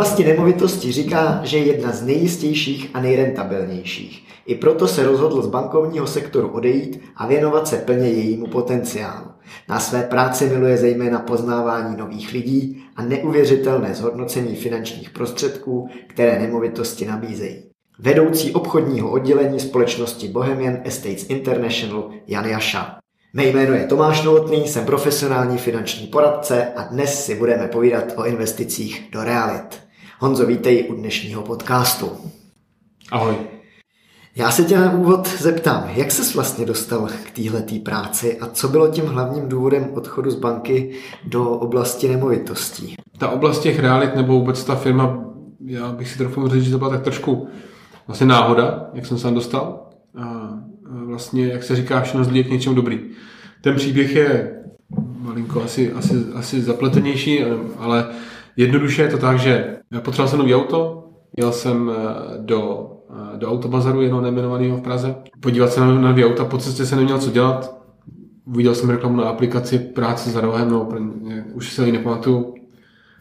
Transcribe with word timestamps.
oblasti 0.00 0.24
nemovitosti 0.24 0.92
říká, 0.92 1.40
že 1.44 1.58
je 1.58 1.64
jedna 1.64 1.92
z 1.92 2.02
nejistějších 2.02 2.90
a 2.94 3.00
nejrentabilnějších. 3.00 4.26
I 4.46 4.54
proto 4.54 4.88
se 4.88 5.04
rozhodl 5.04 5.42
z 5.42 5.46
bankovního 5.46 6.06
sektoru 6.06 6.48
odejít 6.48 7.00
a 7.16 7.26
věnovat 7.26 7.68
se 7.68 7.76
plně 7.76 8.08
jejímu 8.08 8.46
potenciálu. 8.46 9.26
Na 9.68 9.80
své 9.80 10.02
práci 10.02 10.46
miluje 10.46 10.76
zejména 10.76 11.18
poznávání 11.18 11.96
nových 11.96 12.32
lidí 12.32 12.84
a 12.96 13.02
neuvěřitelné 13.02 13.94
zhodnocení 13.94 14.56
finančních 14.56 15.10
prostředků, 15.10 15.88
které 16.06 16.38
nemovitosti 16.38 17.06
nabízejí. 17.06 17.62
Vedoucí 17.98 18.52
obchodního 18.52 19.10
oddělení 19.10 19.60
společnosti 19.60 20.28
Bohemian 20.28 20.78
Estates 20.84 21.26
International 21.28 22.10
Jan 22.26 22.44
Jaša. 22.44 22.96
Mé 23.32 23.44
jméno 23.44 23.74
je 23.74 23.86
Tomáš 23.86 24.22
Novotný, 24.22 24.68
jsem 24.68 24.84
profesionální 24.84 25.58
finanční 25.58 26.06
poradce 26.06 26.66
a 26.76 26.82
dnes 26.82 27.24
si 27.24 27.34
budeme 27.34 27.68
povídat 27.68 28.04
o 28.16 28.24
investicích 28.24 29.08
do 29.12 29.24
realit. 29.24 29.89
Honzo, 30.22 30.46
vítej 30.46 30.86
u 30.90 30.94
dnešního 30.94 31.42
podcastu. 31.42 32.10
Ahoj. 33.10 33.34
Já 34.36 34.50
se 34.50 34.64
tě 34.64 34.78
na 34.78 34.92
úvod 34.92 35.28
zeptám, 35.28 35.84
jak 35.94 36.10
ses 36.10 36.34
vlastně 36.34 36.66
dostal 36.66 37.08
k 37.26 37.30
téhletý 37.30 37.78
práci 37.78 38.38
a 38.38 38.46
co 38.46 38.68
bylo 38.68 38.88
tím 38.88 39.04
hlavním 39.04 39.48
důvodem 39.48 39.88
odchodu 39.94 40.30
z 40.30 40.34
banky 40.34 40.92
do 41.24 41.50
oblasti 41.50 42.08
nemovitostí? 42.08 42.94
Ta 43.18 43.28
oblast 43.28 43.58
těch 43.58 43.78
realit 43.78 44.14
nebo 44.16 44.32
vůbec 44.32 44.64
ta 44.64 44.74
firma, 44.74 45.24
já 45.66 45.92
bych 45.92 46.08
si 46.08 46.18
trochu 46.18 46.48
říct, 46.48 46.64
že 46.64 46.70
to 46.70 46.78
byla 46.78 46.90
tak 46.90 47.02
trošku 47.02 47.48
vlastně 48.06 48.26
náhoda, 48.26 48.90
jak 48.94 49.06
jsem 49.06 49.16
se 49.18 49.22
tam 49.22 49.34
dostal. 49.34 49.86
A 50.18 50.58
vlastně, 51.06 51.46
jak 51.46 51.62
se 51.62 51.76
říká, 51.76 52.00
všechno 52.00 52.24
zlí 52.24 52.44
k 52.44 52.50
něčemu 52.50 52.74
dobrý. 52.74 53.00
Ten 53.60 53.76
příběh 53.76 54.14
je 54.14 54.56
malinko 55.18 55.62
asi, 55.62 55.92
asi, 55.92 56.14
asi 56.34 56.62
zapletenější, 56.62 57.44
ale 57.78 58.08
jednoduše 58.60 59.02
je 59.02 59.08
to 59.08 59.18
tak, 59.18 59.38
že 59.38 59.76
potřeboval 60.00 60.28
jsem 60.28 60.38
nový 60.38 60.54
auto, 60.54 61.04
jel 61.38 61.52
jsem 61.52 61.90
eh, 61.90 62.04
do, 62.38 62.90
eh, 63.10 63.38
do 63.38 63.50
autobazaru 63.50 64.02
jenom 64.02 64.22
nejmenovaného 64.22 64.76
v 64.76 64.82
Praze, 64.82 65.14
podívat 65.40 65.72
se 65.72 65.80
na 65.80 65.86
nový 65.86 66.24
auta, 66.24 66.44
po 66.44 66.58
cestě 66.58 66.86
jsem 66.86 66.98
neměl 66.98 67.18
co 67.18 67.30
dělat, 67.30 67.80
uviděl 68.44 68.74
jsem 68.74 68.90
reklamu 68.90 69.16
na 69.16 69.24
aplikaci 69.24 69.78
práce 69.78 70.30
za 70.30 70.40
rohem, 70.40 70.70
no, 70.70 70.88
už 71.54 71.72
se 71.72 71.86
ji 71.86 71.92
nepamatuju, 71.92 72.54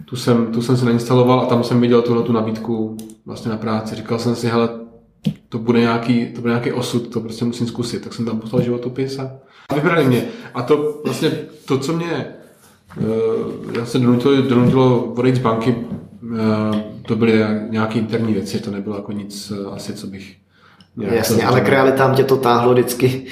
tu 0.06 0.16
jsem, 0.16 0.45
tu 0.45 0.62
jsem 0.62 0.78
si 0.78 0.86
nainstaloval 0.86 1.40
a 1.40 1.45
tam 1.45 1.64
jsem 1.64 1.82
viděl 1.82 2.02
tuhle 2.02 2.23
tu 2.23 2.32
nabídku 2.32 2.98
vlastně 3.26 3.52
na 3.52 3.58
práci. 3.58 3.95
Říkal 3.95 4.20
jsem 4.20 4.36
si, 4.36 4.48
hele, 4.48 4.70
to 5.50 5.58
bude 5.58 5.80
nějaký, 5.80 6.34
to 6.34 6.42
bude 6.42 6.54
nějaký 6.54 6.72
osud, 6.72 7.14
to 7.14 7.20
prostě 7.22 7.45
musím 7.45 7.67
zkusit. 7.67 8.04
Tak 8.04 8.14
jsem 8.14 8.26
tam 8.26 8.40
poslal 8.40 8.62
životopis 8.62 9.20
a 9.20 9.32
vybrali 9.76 10.06
mě. 10.06 10.28
A 10.54 10.62
to 10.62 11.02
vlastně, 11.06 11.32
to, 11.66 11.78
co 11.78 11.94
mě 11.94 12.34
já 13.78 13.86
se 13.86 14.00
donutilo, 14.00 14.42
donutilo 14.42 15.04
odejít 15.04 15.36
z 15.36 15.40
banky, 15.40 15.76
uh, 16.22 16.38
to 17.02 17.16
byly 17.16 17.44
nějaké 17.70 18.00
interní 18.00 18.34
věci, 18.34 18.59
to 18.59 18.72
nebylo 18.72 18.95
jako 18.95 19.12
nic 19.12 19.52
uh, 19.52 19.73
asi, 19.73 19.94
co 19.94 20.08
bych 20.08 20.36
Jasně, 20.98 21.44
ale 21.44 21.62
k 21.62 21.70
realitám 21.70 22.16
tě 22.16 22.23
to 22.23 22.38
táhlo 22.38 22.73
vždycky 22.73 23.26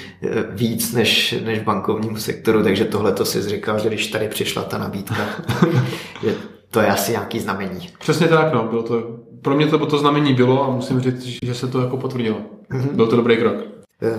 víc 0.50 0.94
než, 0.94 1.36
než 1.46 1.60
v 1.60 1.64
bankovním 1.64 2.18
sektoru, 2.18 2.64
takže 2.64 2.86
tohle 2.86 3.12
to 3.12 3.26
si 3.26 3.42
říkal, 3.42 3.80
že 3.80 3.88
když 3.88 4.08
tady 4.08 4.28
přišla 4.28 4.64
ta 4.64 4.78
nabídka, 4.78 5.26
že 6.24 6.36
to 6.72 6.80
je 6.80 6.88
asi 6.88 7.12
nějaký 7.12 7.40
znamení. 7.40 7.90
Přesně 8.00 8.28
tak, 8.28 8.54
no, 8.54 8.64
bylo 8.64 8.84
to, 8.84 9.04
pro 9.42 9.56
mě 9.56 9.68
to, 9.68 9.86
to 9.86 9.98
znamení 9.98 10.34
bylo 10.34 10.64
a 10.64 10.72
musím 10.72 11.00
říct, 11.00 11.26
že 11.44 11.54
se 11.54 11.68
to 11.68 11.82
jako 11.82 11.98
potvrdilo. 11.98 12.38
Mm-hmm. 12.72 12.96
Byl 12.96 13.08
to 13.08 13.16
dobrý 13.16 13.38
krok. 13.38 13.56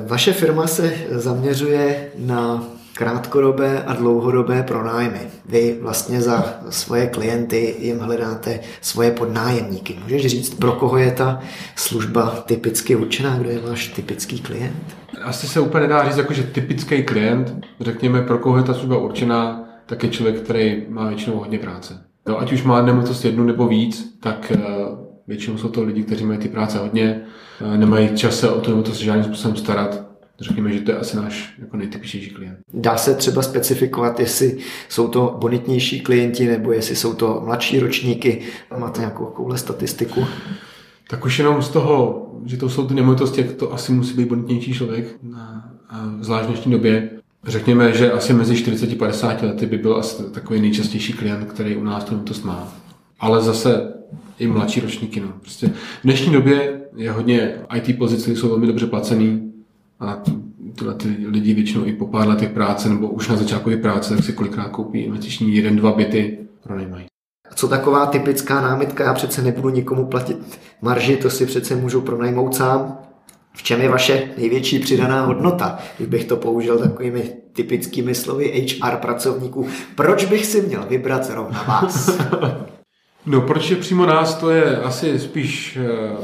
Vaše 0.07 0.33
firma 0.33 0.67
se 0.67 0.93
zaměřuje 1.11 2.11
na 2.19 2.65
krátkodobé 2.99 3.83
a 3.83 3.95
dlouhodobé 3.95 4.63
pronájmy. 4.63 5.21
Vy 5.47 5.79
vlastně 5.83 6.21
za 6.21 6.55
svoje 6.71 7.07
klienty 7.07 7.77
jim 7.79 7.99
hledáte 7.99 8.61
svoje 8.81 9.11
podnájemníky. 9.11 9.99
Můžeš 10.03 10.27
říct, 10.27 10.55
pro 10.55 10.73
koho 10.73 10.97
je 10.97 11.13
ta 11.13 11.41
služba 11.77 12.27
typicky 12.47 12.97
určená? 12.97 13.39
Kdo 13.39 13.51
je 13.51 13.59
váš 13.59 13.89
typický 13.89 14.41
klient? 14.41 14.97
Asi 15.23 15.47
se 15.47 15.61
úplně 15.61 15.83
nedá 15.83 16.05
říct, 16.09 16.17
jako, 16.17 16.33
že 16.33 16.43
typický 16.43 17.03
klient, 17.03 17.55
řekněme, 17.81 18.23
pro 18.23 18.39
koho 18.39 18.57
je 18.57 18.63
ta 18.63 18.75
služba 18.75 18.99
určená, 18.99 19.65
tak 19.87 20.03
je 20.03 20.11
člověk, 20.11 20.41
který 20.41 20.87
má 20.89 21.09
většinou 21.09 21.37
hodně 21.37 21.59
práce. 21.59 22.05
No, 22.29 22.41
ať 22.41 22.53
už 22.53 22.63
má 22.63 22.83
nemovitost 22.83 23.25
jednu 23.25 23.45
nebo 23.45 23.69
víc, 23.69 24.17
tak 24.21 24.53
eh, 24.55 24.59
většinou 25.27 25.59
jsou 25.59 25.69
to 25.69 25.83
lidi, 25.83 26.03
kteří 26.03 26.25
mají 26.25 26.39
ty 26.39 26.49
práce 26.49 26.79
hodně, 26.79 27.21
eh, 27.75 27.79
nemají 27.79 28.17
čas 28.17 28.39
se 28.41 28.51
o 28.51 28.61
tu 28.61 28.71
nemovitost 28.71 28.99
žádným 28.99 29.25
způsobem 29.25 29.57
starat. 29.57 30.08
Řekněme, 30.41 30.73
že 30.73 30.81
to 30.81 30.91
je 30.91 30.97
asi 30.97 31.17
náš 31.17 31.55
jako 31.59 31.77
nejtypičnější 31.77 32.31
klient. 32.31 32.59
Dá 32.75 32.97
se 32.97 33.15
třeba 33.15 33.43
specifikovat, 33.43 34.21
jestli 34.21 34.59
jsou 34.89 35.09
to 35.09 35.37
bonitnější 35.41 36.01
klienti 36.01 36.47
nebo 36.47 36.73
jestli 36.73 36.97
jsou 36.97 37.15
to 37.15 37.43
mladší 37.45 37.81
ročníky? 37.81 38.41
Máte 38.79 39.01
nějakou 39.01 39.25
takovou 39.25 39.57
statistiku? 39.57 40.27
Tak 41.11 41.25
už 41.25 41.39
jenom 41.39 41.63
z 41.63 41.69
toho, 41.69 42.25
že 42.47 42.57
to 42.57 42.69
jsou 42.69 42.87
ty 42.87 42.95
nemovitosti, 42.95 43.41
jak 43.41 43.53
to 43.53 43.73
asi 43.73 43.93
musí 43.93 44.15
být 44.15 44.29
bonitnější 44.29 44.75
člověk, 44.75 45.19
na, 45.23 45.73
zvlášť 46.21 46.45
v 46.45 46.49
dnešní 46.49 46.73
době, 46.73 47.11
Řekněme, 47.47 47.93
že 47.93 48.13
asi 48.13 48.33
mezi 48.33 48.57
40 48.57 48.93
a 48.93 48.97
50 48.99 49.43
lety 49.43 49.67
by 49.67 49.79
byl 49.79 49.97
asi 49.97 50.23
takový 50.23 50.61
nejčastější 50.61 51.13
klient, 51.13 51.45
který 51.45 51.77
u 51.77 51.85
nás 51.85 52.05
tu 52.05 52.11
nemovitost 52.11 52.45
má. 52.45 52.73
Ale 53.21 53.43
zase 53.43 53.93
i 54.39 54.47
mladší 54.47 54.81
ročníky. 54.81 55.21
No. 55.21 55.29
Prostě 55.41 55.69
v 55.69 56.05
dnešní 56.05 56.33
době 56.33 56.81
je 56.97 57.11
hodně 57.11 57.55
IT 57.75 57.99
pozice, 57.99 58.31
jsou 58.31 58.49
velmi 58.49 58.67
dobře 58.67 58.87
placený 58.87 59.48
a 60.01 60.23
tyhle 60.79 60.95
ty 60.95 61.09
lidi 61.29 61.55
většinou 61.55 61.85
i 61.85 61.93
po 61.93 62.07
pár 62.07 62.29
letech 62.29 62.51
práce 62.51 62.89
nebo 62.89 63.09
už 63.09 63.29
na 63.29 63.37
začátku 63.37 63.71
práce, 63.83 64.15
tak 64.15 64.25
si 64.25 64.33
kolikrát 64.33 64.69
koupí 64.69 64.99
investiční 64.99 65.57
jeden, 65.57 65.77
dva 65.77 65.93
byty, 65.93 66.39
pronajmají. 66.63 67.07
A 67.51 67.55
co 67.55 67.69
taková 67.69 68.07
typická 68.07 68.61
námitka, 68.61 69.05
já 69.05 69.15
přece 69.15 69.43
nebudu 69.43 69.69
nikomu 69.69 70.07
platit 70.07 70.59
marži, 70.83 71.17
to 71.17 71.31
si 71.31 71.47
přece 71.47 71.77
můžu 71.77 72.01
pronajmout 72.01 72.55
sám. 72.55 72.99
V 73.53 73.63
čem 73.63 73.81
je 73.81 73.89
vaše 73.89 74.31
největší 74.39 74.79
přidaná 74.79 75.25
hodnota? 75.25 75.79
Kdybych 75.97 76.25
to 76.25 76.37
použil 76.37 76.79
takovými 76.79 77.33
typickými 77.53 78.15
slovy 78.15 78.67
HR 78.83 78.97
pracovníků, 78.97 79.67
proč 79.95 80.25
bych 80.25 80.47
si 80.47 80.63
měl 80.63 80.87
vybrat 80.89 81.25
zrovna 81.25 81.65
vás? 81.69 82.19
No, 83.27 83.41
proč 83.41 83.71
je 83.71 83.77
přímo 83.77 84.07
nás, 84.07 84.35
to 84.35 84.51
je 84.51 84.77
asi 84.77 85.19
spíš 85.19 85.77
eh, 85.77 86.17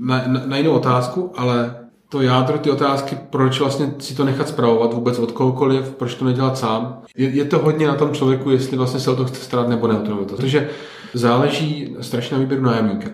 na, 0.00 0.22
na, 0.26 0.46
na 0.46 0.56
jinou 0.56 0.70
otázku, 0.70 1.32
ale 1.36 1.81
to 2.12 2.22
jádro 2.22 2.58
ty 2.58 2.70
otázky, 2.70 3.18
proč 3.30 3.60
vlastně 3.60 3.94
si 3.98 4.14
to 4.14 4.24
nechat 4.24 4.48
zpravovat 4.48 4.94
vůbec 4.94 5.18
od 5.18 5.32
kohokoliv, 5.32 5.94
proč 5.98 6.14
to 6.14 6.24
nedělat 6.24 6.58
sám, 6.58 7.02
je, 7.16 7.28
je 7.28 7.44
to 7.44 7.58
hodně 7.58 7.86
na 7.86 7.94
tom 7.94 8.12
člověku, 8.12 8.50
jestli 8.50 8.76
vlastně 8.76 9.00
se 9.00 9.10
o 9.10 9.16
to 9.16 9.24
chce 9.24 9.44
starat 9.44 9.68
nebo 9.68 9.88
ne 9.88 9.96
to. 9.96 10.16
Protože 10.16 10.68
záleží 11.14 11.96
strašně 12.00 12.36
na 12.36 12.40
výběru 12.40 12.62
nájemníka. 12.62 13.08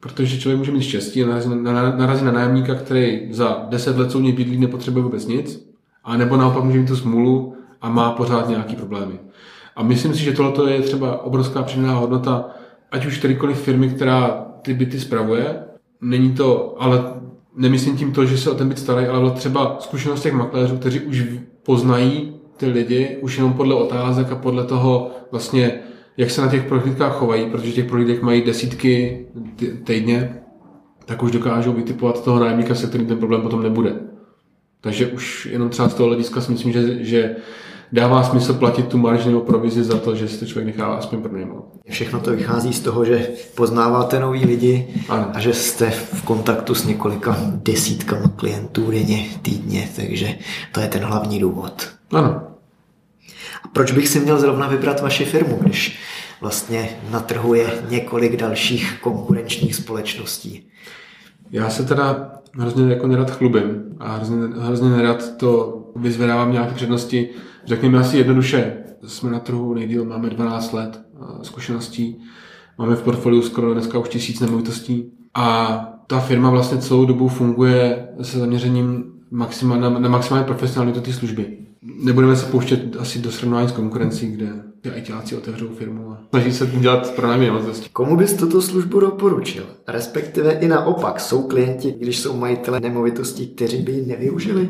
Protože 0.00 0.40
člověk 0.40 0.58
může 0.58 0.72
mít 0.72 0.82
štěstí 0.82 1.24
a 1.24 1.26
narazí 1.26 1.48
na, 1.48 1.72
na, 1.72 1.96
narazí 1.96 2.24
na 2.24 2.32
nájemníka, 2.32 2.74
který 2.74 3.28
za 3.30 3.66
10 3.68 3.96
let 3.98 4.14
něj 4.14 4.32
bydlí, 4.32 4.56
nepotřebuje 4.56 5.04
vůbec 5.04 5.26
nic, 5.26 5.68
a 6.04 6.16
nebo 6.16 6.36
naopak 6.36 6.64
může 6.64 6.78
mít 6.78 6.88
tu 6.88 6.96
smůlu 6.96 7.54
a 7.80 7.88
má 7.88 8.10
pořád 8.12 8.48
nějaký 8.48 8.76
problémy. 8.76 9.18
A 9.76 9.82
myslím 9.82 10.14
si, 10.14 10.24
že 10.24 10.32
tohle 10.32 10.72
je 10.72 10.82
třeba 10.82 11.22
obrovská 11.22 11.62
přidaná 11.62 11.94
hodnota, 11.94 12.48
ať 12.90 13.06
už 13.06 13.18
kterýkoliv 13.18 13.60
firmy, 13.60 13.88
která 13.88 14.46
ty 14.62 14.74
byty 14.74 15.00
spravuje. 15.00 15.64
Není 16.00 16.34
to, 16.34 16.76
ale 16.78 17.18
nemyslím 17.58 17.96
tím 17.96 18.12
to, 18.12 18.26
že 18.26 18.38
se 18.38 18.50
o 18.50 18.54
ten 18.54 18.68
byt 18.68 18.78
starají, 18.78 19.06
ale 19.06 19.30
třeba 19.30 19.76
zkušenost 19.80 20.22
těch 20.22 20.32
makléřů, 20.32 20.76
kteří 20.76 21.00
už 21.00 21.24
poznají 21.62 22.34
ty 22.56 22.66
lidi, 22.66 23.16
už 23.20 23.36
jenom 23.36 23.52
podle 23.52 23.74
otázek 23.74 24.32
a 24.32 24.36
podle 24.36 24.64
toho 24.64 25.10
vlastně, 25.30 25.80
jak 26.16 26.30
se 26.30 26.40
na 26.40 26.48
těch 26.48 26.62
prohlídkách 26.62 27.12
chovají, 27.12 27.50
protože 27.50 27.72
těch 27.72 27.84
prohlídek 27.84 28.22
mají 28.22 28.42
desítky 28.42 29.26
týdně, 29.84 30.42
tak 31.04 31.22
už 31.22 31.30
dokážou 31.30 31.72
vytipovat 31.72 32.24
toho 32.24 32.40
nájemníka, 32.40 32.74
se 32.74 32.86
kterým 32.86 33.06
ten 33.06 33.18
problém 33.18 33.42
potom 33.42 33.62
nebude. 33.62 33.94
Takže 34.80 35.06
už 35.06 35.46
jenom 35.46 35.68
třeba 35.68 35.88
z 35.88 35.94
toho 35.94 36.06
hlediska 36.06 36.40
si 36.40 36.52
myslím, 36.52 36.72
že, 36.72 37.04
že 37.04 37.36
dává 37.92 38.22
smysl 38.22 38.54
platit 38.54 38.86
tu 38.86 38.98
marži 38.98 39.28
nebo 39.28 39.40
provizi 39.40 39.84
za 39.84 39.98
to, 39.98 40.14
že 40.14 40.28
si 40.28 40.38
to 40.38 40.46
člověk 40.46 40.66
nechává 40.66 40.96
aspoň 40.96 41.22
pronajmout. 41.22 41.64
Všechno 41.90 42.20
to 42.20 42.30
vychází 42.30 42.72
z 42.72 42.80
toho, 42.80 43.04
že 43.04 43.28
poznáváte 43.54 44.20
nový 44.20 44.44
lidi 44.44 44.94
ano. 45.08 45.30
a 45.34 45.40
že 45.40 45.54
jste 45.54 45.90
v 45.90 46.22
kontaktu 46.22 46.74
s 46.74 46.86
několika 46.86 47.36
desítkama 47.42 48.28
klientů 48.36 48.90
denně, 48.90 49.26
týdně, 49.42 49.88
takže 49.96 50.38
to 50.72 50.80
je 50.80 50.88
ten 50.88 51.02
hlavní 51.02 51.40
důvod. 51.40 51.88
Ano. 52.12 52.42
A 53.64 53.68
proč 53.68 53.92
bych 53.92 54.08
si 54.08 54.20
měl 54.20 54.40
zrovna 54.40 54.68
vybrat 54.68 55.00
vaši 55.00 55.24
firmu, 55.24 55.58
když 55.60 55.98
vlastně 56.40 56.88
na 57.10 57.20
trhu 57.20 57.54
je 57.54 57.66
několik 57.90 58.36
dalších 58.36 58.98
konkurenčních 59.00 59.74
společností? 59.74 60.66
Já 61.50 61.70
se 61.70 61.84
teda 61.84 62.30
hrozně 62.58 62.90
jako 62.90 63.06
nerad 63.06 63.30
chlubím 63.30 63.96
a 63.98 64.16
hrozně, 64.16 64.36
hrozně 64.58 64.90
nerad 64.90 65.36
to 65.36 65.82
vyzvedávám 65.96 66.52
nějaké 66.52 66.74
přednosti. 66.74 67.28
Řekněme 67.68 67.98
asi 67.98 68.18
jednoduše, 68.18 68.76
jsme 69.06 69.30
na 69.30 69.38
trhu 69.38 69.74
nejdíl, 69.74 70.04
máme 70.04 70.30
12 70.30 70.72
let 70.72 71.00
zkušeností, 71.42 72.18
máme 72.78 72.96
v 72.96 73.02
portfoliu 73.02 73.42
skoro 73.42 73.72
dneska 73.72 73.98
už 73.98 74.08
tisíc 74.08 74.40
nemovitostí 74.40 75.12
a 75.34 75.78
ta 76.06 76.20
firma 76.20 76.50
vlastně 76.50 76.78
celou 76.78 77.04
dobu 77.04 77.28
funguje 77.28 78.08
se 78.22 78.38
zaměřením 78.38 79.04
maxima, 79.30 79.76
na, 79.76 79.88
na 79.88 80.08
maximální 80.08 80.46
profesionalitu 80.46 81.00
té 81.00 81.12
služby. 81.12 81.58
nebudeme 82.04 82.36
se 82.36 82.46
pouštět 82.46 82.96
asi 82.98 83.18
do 83.18 83.32
srovnání 83.32 83.68
s 83.68 83.72
konkurencí, 83.72 84.26
kde 84.26 84.48
ty 84.80 84.88
ITáci 84.88 85.36
otevřou 85.36 85.68
firmu 85.68 86.10
a 86.10 86.18
snaží 86.30 86.52
se 86.52 86.66
dělat 86.66 87.14
pronájmy 87.14 87.46
nemovitosti. 87.46 87.88
Komu 87.92 88.16
bys 88.16 88.34
tuto 88.34 88.62
službu 88.62 89.00
doporučil? 89.00 89.64
Respektive 89.88 90.52
i 90.52 90.68
naopak, 90.68 91.20
jsou 91.20 91.42
klienti, 91.42 91.94
když 92.00 92.18
jsou 92.18 92.36
majitele 92.36 92.80
nemovitostí, 92.80 93.46
kteří 93.46 93.82
by 93.82 93.92
ji 93.92 94.06
nevyužili? 94.06 94.68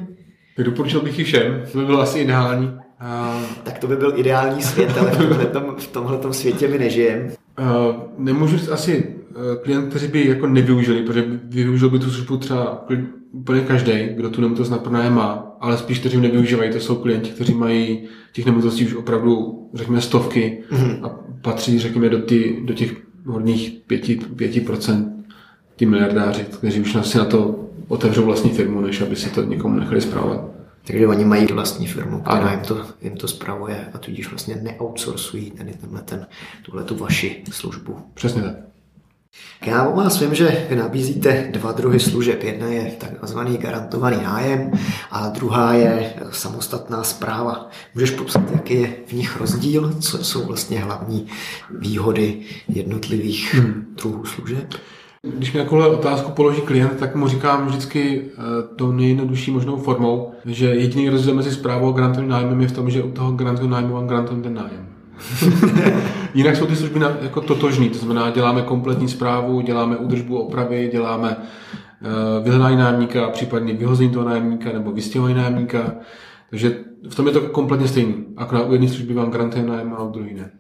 Doporučil 0.65 1.01
bych 1.01 1.19
ji 1.19 1.25
všem, 1.25 1.63
to 1.73 1.79
by 1.79 1.87
bylo 1.87 2.01
asi 2.01 2.19
ideální. 2.19 2.71
A... 3.01 3.41
Tak 3.63 3.79
to 3.79 3.87
by 3.87 3.97
byl 3.97 4.13
ideální 4.17 4.63
svět, 4.63 4.99
ale 4.99 5.11
v 5.11 5.19
tomhletom, 5.19 5.75
v 5.79 5.89
tomhletom 5.89 6.33
světě 6.33 6.69
my 6.69 6.79
nežijeme. 6.79 7.25
Uh, 7.25 7.97
nemůžu 8.19 8.57
říct 8.57 8.69
asi 8.69 9.05
uh, 9.31 9.63
klient, 9.63 9.89
kteří 9.89 10.09
by 10.09 10.29
jako 10.29 10.47
nevyužili, 10.47 11.03
protože 11.03 11.25
využil 11.45 11.91
by 11.91 11.99
tu 11.99 12.11
službu 12.11 12.37
třeba 12.37 12.87
úplně 13.33 13.61
každý, 13.61 13.93
kdo 14.17 14.31
tu 14.31 14.41
nemovitost 14.41 14.71
na 14.71 14.79
pronájem 14.79 15.15
má, 15.15 15.57
ale 15.61 15.79
spíš, 15.79 15.99
kteří 15.99 16.17
nevyužívají, 16.17 16.73
to 16.73 16.81
jsou 16.81 16.95
klienti, 16.95 17.31
kteří 17.31 17.55
mají 17.55 18.09
těch 18.33 18.47
nemovitostí 18.47 18.87
už 18.87 18.95
opravdu, 18.95 19.63
řekněme, 19.75 20.01
stovky 20.01 20.63
mm-hmm. 20.71 21.07
a 21.07 21.21
patří, 21.43 21.79
řekněme, 21.79 22.09
do, 22.09 22.19
ty, 22.19 22.59
do 22.65 22.75
těch 22.75 22.97
hodných 23.27 23.71
pěti, 23.87 24.21
pěti 24.37 24.61
procent 24.61 25.27
ty 25.77 25.87
miliardáři, 25.87 26.45
kteří 26.59 26.81
už 26.81 26.97
si 27.03 27.19
na 27.19 27.25
to 27.25 27.65
otevřou 27.89 28.25
vlastní 28.25 28.51
firmu, 28.51 28.81
než 28.81 29.01
aby 29.01 29.17
si 29.17 29.31
to 29.31 29.43
někomu 29.43 29.77
nechali 29.77 30.01
zpravovat. 30.01 30.45
Takže 30.89 31.07
oni 31.07 31.25
mají 31.25 31.47
vlastní 31.47 31.87
firmu, 31.87 32.21
která 32.21 32.51
jim 32.51 32.61
to, 32.61 32.87
jim 33.03 33.17
to 33.17 33.29
spravuje 33.29 33.89
a 33.95 33.99
tudíž 33.99 34.29
vlastně 34.29 34.57
neoutsourcují 34.57 35.51
tady 35.51 35.73
tenhle 35.73 36.03
ten, 36.03 36.27
tuhle 36.63 36.85
tu 36.85 36.97
vaši 36.97 37.43
službu. 37.51 37.99
Přesně 38.15 38.43
tak. 38.43 38.55
Já 39.67 39.89
o 39.89 39.97
vás 39.97 40.21
vím, 40.21 40.35
že 40.35 40.67
vy 40.71 40.77
nabízíte 40.77 41.49
dva 41.51 41.73
druhy 41.73 42.01
služeb. 42.01 42.43
Jedna 42.43 42.67
je 42.67 42.97
takzvaný 42.99 43.59
garantovaný 43.59 44.17
nájem 44.23 44.71
a 45.11 45.29
druhá 45.29 45.73
je 45.75 46.15
samostatná 46.31 47.05
zpráva. 47.05 47.71
Můžeš 47.95 48.11
popsat, 48.11 48.51
jaký 48.51 48.75
je 48.75 48.95
v 49.07 49.13
nich 49.13 49.37
rozdíl? 49.37 49.95
Co 50.01 50.25
jsou 50.25 50.47
vlastně 50.47 50.81
hlavní 50.81 51.27
výhody 51.79 52.41
jednotlivých 52.69 53.55
hmm. 53.55 53.95
druhů 53.97 54.25
služeb? 54.25 54.75
Když 55.23 55.53
mi 55.53 55.61
takovou 55.61 55.91
otázku 55.91 56.33
položí 56.33 56.61
klient, 56.61 56.97
tak 56.99 57.15
mu 57.15 57.29
říkám 57.29 57.67
vždycky 57.67 58.21
uh, 58.21 58.45
tou 58.77 58.93
nejjednodušší 58.93 59.51
možnou 59.51 59.77
formou, 59.77 60.33
že 60.45 60.67
jediný 60.67 61.09
rozdíl 61.09 61.35
mezi 61.35 61.53
zprávou 61.53 61.89
a 61.89 61.97
garantovým 61.97 62.29
nájmem 62.29 62.61
je 62.61 62.69
v 62.69 62.73
tom, 62.73 62.91
že 62.91 63.03
u 63.03 63.11
toho 63.11 63.33
garantového 63.33 63.71
nájmu 63.71 63.95
mám 63.95 64.07
garantovaný 64.07 64.43
ten 64.43 64.55
nájem. 64.55 64.87
Jinak 66.35 66.57
jsou 66.57 66.67
ty 66.67 66.77
služby 66.77 66.99
na, 66.99 67.17
jako 67.23 67.41
totožný, 67.41 67.91
to 67.91 67.99
znamená, 67.99 68.31
děláme 68.31 68.63
kompletní 68.63 69.09
zprávu, 69.09 69.61
děláme 69.61 69.97
údržbu 69.97 70.39
opravy, 70.39 70.89
děláme 70.93 71.37
uh, 71.37 72.45
vyhledání 72.45 72.77
nájemníka, 72.77 73.29
případně 73.29 73.75
vyhození 73.75 74.11
toho 74.11 74.29
nájemníka 74.29 74.73
nebo 74.73 74.93
vystěhování 74.93 75.35
nájemníka. 75.35 75.95
Takže 76.51 76.77
v 77.09 77.15
tom 77.15 77.27
je 77.27 77.33
to 77.33 77.41
kompletně 77.41 77.89
stejný. 77.89 78.25
Akorát 78.37 78.69
u 78.69 78.73
jedné 78.73 78.89
služby 78.89 79.15
vám 79.15 79.31
garantujeme 79.31 79.71
nájem 79.71 79.95
a 79.95 80.03
u 80.03 80.11
druhé 80.11 80.31
ne. 80.35 80.51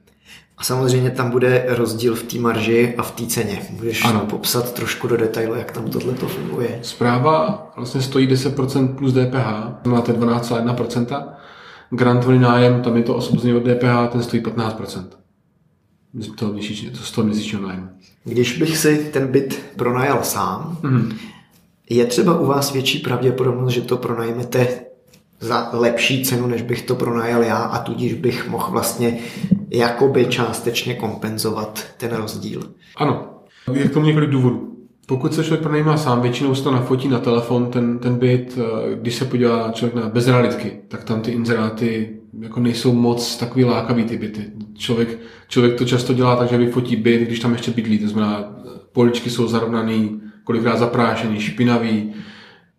A 0.58 0.64
samozřejmě 0.64 1.10
tam 1.10 1.30
bude 1.30 1.64
rozdíl 1.68 2.14
v 2.14 2.22
té 2.22 2.38
marži 2.38 2.94
a 2.98 3.02
v 3.02 3.10
té 3.10 3.26
ceně. 3.26 3.62
Můžeš 3.70 4.04
ano. 4.04 4.20
popsat 4.20 4.72
trošku 4.72 5.08
do 5.08 5.16
detailu, 5.16 5.54
jak 5.54 5.72
tam 5.72 5.90
tohle 5.90 6.14
to 6.14 6.28
funguje. 6.28 6.78
Zpráva 6.82 7.66
vlastně 7.76 8.02
stojí 8.02 8.28
10% 8.28 8.94
plus 8.94 9.12
DPH, 9.12 9.86
máte 9.86 10.12
12,1%. 10.12 11.28
Grantovaný 11.90 12.38
nájem, 12.38 12.82
tam 12.82 12.96
je 12.96 13.02
to 13.02 13.14
osvobození 13.14 13.54
od 13.54 13.62
DPH, 13.62 14.12
ten 14.12 14.22
stojí 14.22 14.42
15%. 14.42 15.04
Z 16.14 16.34
toho, 16.36 16.52
měsíčního, 16.52 16.96
z 16.96 17.12
toho 17.12 17.26
měsíčního 17.26 17.68
nájmu. 17.68 17.88
Když 18.24 18.58
bych 18.58 18.78
si 18.78 19.10
ten 19.12 19.26
byt 19.26 19.62
pronajal 19.76 20.18
sám, 20.22 20.78
mm-hmm. 20.82 21.14
je 21.90 22.04
třeba 22.04 22.38
u 22.38 22.46
vás 22.46 22.72
větší 22.72 22.98
pravděpodobnost, 22.98 23.72
že 23.72 23.80
to 23.80 23.96
pronajmete 23.96 24.87
za 25.40 25.70
lepší 25.72 26.24
cenu, 26.24 26.46
než 26.46 26.62
bych 26.62 26.82
to 26.82 26.94
pronajal 26.94 27.42
já 27.42 27.56
a 27.56 27.78
tudíž 27.78 28.14
bych 28.14 28.48
mohl 28.48 28.70
vlastně 28.70 29.18
jakoby 29.70 30.26
částečně 30.26 30.94
kompenzovat 30.94 31.86
ten 31.96 32.10
rozdíl. 32.12 32.62
Ano, 32.96 33.26
je 33.72 33.88
k 33.88 33.92
tomu 33.92 34.06
několik 34.06 34.30
důvodů. 34.30 34.74
Pokud 35.06 35.34
se 35.34 35.44
člověk 35.44 35.62
pronajímá 35.62 35.96
sám, 35.96 36.20
většinou 36.20 36.54
se 36.54 36.62
to 36.62 36.70
nafotí 36.70 37.08
na 37.08 37.18
telefon, 37.18 37.66
ten, 37.66 37.98
ten 37.98 38.14
byt, 38.14 38.58
eh, 38.58 38.94
když 38.94 39.14
se 39.14 39.24
podívá 39.24 39.70
člověk 39.72 40.04
na 40.04 40.08
bezrealitky, 40.08 40.72
tak 40.88 41.04
tam 41.04 41.20
ty 41.20 41.30
inzeráty 41.30 42.18
jako 42.40 42.60
nejsou 42.60 42.92
moc 42.92 43.36
takový 43.36 43.64
lákavý 43.64 44.04
ty 44.04 44.16
byty. 44.16 44.44
Člověk, 44.74 45.18
člověk 45.48 45.78
to 45.78 45.84
často 45.84 46.14
dělá 46.14 46.36
tak, 46.36 46.48
že 46.48 46.58
vyfotí 46.58 46.96
byt, 46.96 47.20
když 47.20 47.40
tam 47.40 47.52
ještě 47.52 47.70
bydlí, 47.70 47.98
to 47.98 48.08
znamená, 48.08 48.54
poličky 48.92 49.30
jsou 49.30 49.48
zarovnaný, 49.48 50.20
kolikrát 50.44 50.78
zaprášený, 50.78 51.40
špinavý. 51.40 52.12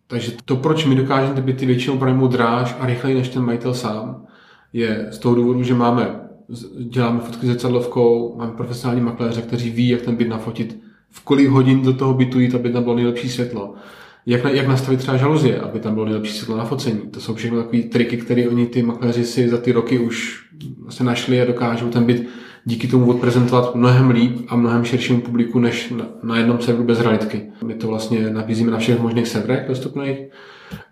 Takže 0.09 0.31
to, 0.45 0.55
proč 0.55 0.85
my 0.85 0.95
dokážeme 0.95 1.35
ty 1.35 1.41
byty 1.41 1.65
většinou 1.65 1.97
pronajmout 1.97 2.31
dráž 2.31 2.75
a 2.79 2.85
rychleji 2.85 3.15
než 3.15 3.29
ten 3.29 3.43
majitel 3.43 3.73
sám, 3.73 4.25
je 4.73 5.07
z 5.11 5.17
toho 5.17 5.35
důvodu, 5.35 5.63
že 5.63 5.73
máme 5.73 6.19
děláme 6.79 7.19
fotky 7.19 7.47
zrcadlovkou, 7.47 8.35
máme 8.37 8.51
profesionální 8.51 9.01
makléře, 9.01 9.41
kteří 9.41 9.69
ví, 9.69 9.89
jak 9.89 10.01
ten 10.01 10.15
byt 10.15 10.27
nafotit, 10.27 10.79
v 11.09 11.23
kolik 11.23 11.49
hodin 11.49 11.81
do 11.81 11.93
toho 11.93 12.13
bytu 12.13 12.39
jít, 12.39 12.55
aby 12.55 12.69
tam 12.69 12.83
bylo 12.83 12.95
nejlepší 12.95 13.29
světlo. 13.29 13.73
Jak, 14.25 14.43
na, 14.43 14.49
jak 14.49 14.67
nastavit 14.67 14.99
třeba 14.99 15.17
žaluzie, 15.17 15.59
aby 15.59 15.79
tam 15.79 15.93
bylo 15.93 16.05
nejlepší 16.05 16.33
světlo 16.33 16.57
na 16.57 16.65
focení. 16.65 17.01
To 17.11 17.19
jsou 17.19 17.35
všechno 17.35 17.63
takové 17.63 17.83
triky, 17.83 18.17
které 18.17 18.47
oni 18.49 18.65
ty 18.65 18.81
makléři 18.81 19.25
si 19.25 19.49
za 19.49 19.57
ty 19.57 19.71
roky 19.71 19.99
už 19.99 20.45
vlastně 20.83 21.05
našli 21.05 21.41
a 21.41 21.45
dokážou 21.45 21.89
ten 21.89 22.05
byt 22.05 22.27
díky 22.65 22.87
tomu 22.87 23.09
odprezentovat 23.09 23.75
mnohem 23.75 24.09
líp 24.09 24.45
a 24.47 24.55
mnohem 24.55 24.85
širšímu 24.85 25.21
publiku 25.21 25.59
než 25.59 25.93
na, 26.23 26.37
jednom 26.37 26.61
serveru 26.61 26.83
bez 26.83 26.99
realitky. 26.99 27.41
My 27.63 27.73
to 27.73 27.87
vlastně 27.87 28.29
nabízíme 28.29 28.71
na 28.71 28.77
všech 28.77 28.99
možných 28.99 29.27
serverech 29.27 29.67
dostupných 29.67 30.19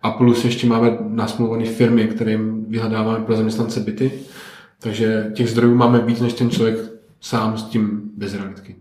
a 0.02 0.12
plus 0.12 0.46
ještě 0.46 0.68
máme 0.68 0.98
nasmluvané 1.08 1.66
firmy, 1.66 2.08
kterým 2.08 2.66
vyhledáváme 2.70 3.26
pro 3.26 3.36
zaměstnance 3.36 3.80
byty 3.80 4.12
takže 4.80 5.32
těch 5.34 5.50
zdrojů 5.50 5.76
máme 5.76 6.00
víc, 6.00 6.20
než 6.20 6.34
ten 6.34 6.50
člověk 6.50 6.78
sám 7.22 7.58
s 7.58 7.64
tím 7.64 8.02
bez 8.18 8.34
realitky. 8.34 8.76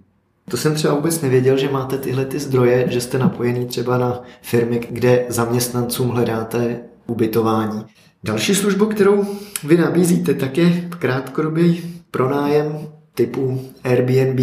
To 0.51 0.57
jsem 0.57 0.75
třeba 0.75 0.95
vůbec 0.95 1.21
nevěděl, 1.21 1.57
že 1.57 1.71
máte 1.71 1.99
tyhle 1.99 2.25
ty 2.25 2.39
zdroje, 2.39 2.87
že 2.89 3.01
jste 3.01 3.19
napojený 3.19 3.67
třeba 3.67 3.99
na 3.99 4.23
firmy, 4.43 4.81
kde 4.91 5.27
zaměstnancům 5.29 6.09
hledáte 6.09 6.81
ubytování. 7.07 7.85
Další 8.25 8.55
službu, 8.55 8.87
kterou 8.87 9.25
vy 9.65 9.77
nabízíte, 9.77 10.35
tak 10.35 10.59
je 10.59 10.89
krátkodobý 10.99 11.96
pronájem 12.17 12.89
typu 13.15 13.61
Airbnb. 13.85 14.41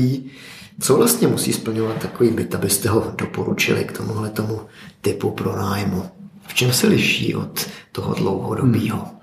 Co 0.79 0.97
vlastně 0.97 1.27
musí 1.27 1.53
splňovat 1.53 1.97
takový 2.01 2.29
byt, 2.29 2.55
abyste 2.55 2.89
ho 2.89 3.13
doporučili 3.17 3.83
k 3.83 3.97
tomuhle 3.97 4.29
tomu 4.29 4.61
typu 5.01 5.31
pronájmu? 5.31 6.03
V 6.47 6.53
čem 6.53 6.71
se 6.71 6.87
liší 6.87 7.35
od 7.35 7.67
toho 7.91 8.13
dlouhodobého? 8.13 8.97
Hmm. 8.97 9.17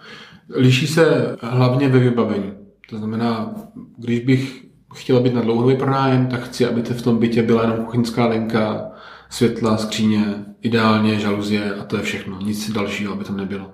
Liší 0.55 0.87
se 0.87 1.37
hlavně 1.41 1.89
ve 1.89 1.99
vybavení. 1.99 2.53
To 2.91 2.99
znamená, 2.99 3.55
když 3.99 4.21
bych 4.21 4.65
chtěla 4.95 5.21
být 5.21 5.35
na 5.35 5.41
dlouhodobý 5.41 5.77
pronájem, 5.77 6.27
tak 6.27 6.45
chci, 6.45 6.67
aby 6.67 6.83
v 6.83 7.03
tom 7.03 7.19
bytě 7.19 7.43
byla 7.43 7.63
jenom 7.63 7.77
kuchyňská 7.77 8.27
linka, 8.27 8.91
světla, 9.29 9.77
skříně, 9.77 10.25
ideálně 10.63 11.21
žaluzie 11.21 11.75
a 11.75 11.85
to 11.85 11.97
je 11.97 12.03
všechno. 12.03 12.41
Nic 12.41 12.71
dalšího, 12.71 13.13
aby 13.13 13.25
tam 13.25 13.37
nebylo. 13.37 13.71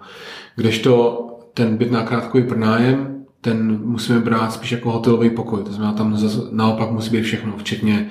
Kdežto 0.57 1.27
ten 1.55 1.77
byt 1.77 1.91
na 1.91 2.03
krátkový 2.03 2.45
pronájem, 2.45 3.16
ten 3.47 3.81
musíme 3.85 4.21
brát 4.21 4.53
spíš 4.53 4.73
jako 4.73 4.93
hotelový 4.93 5.31
pokoj. 5.31 5.65
To 5.65 5.73
znamená, 5.73 5.93
tam 5.93 6.19
naopak 6.51 6.91
musí 6.91 7.11
být 7.11 7.23
všechno, 7.23 7.53
včetně, 7.57 8.11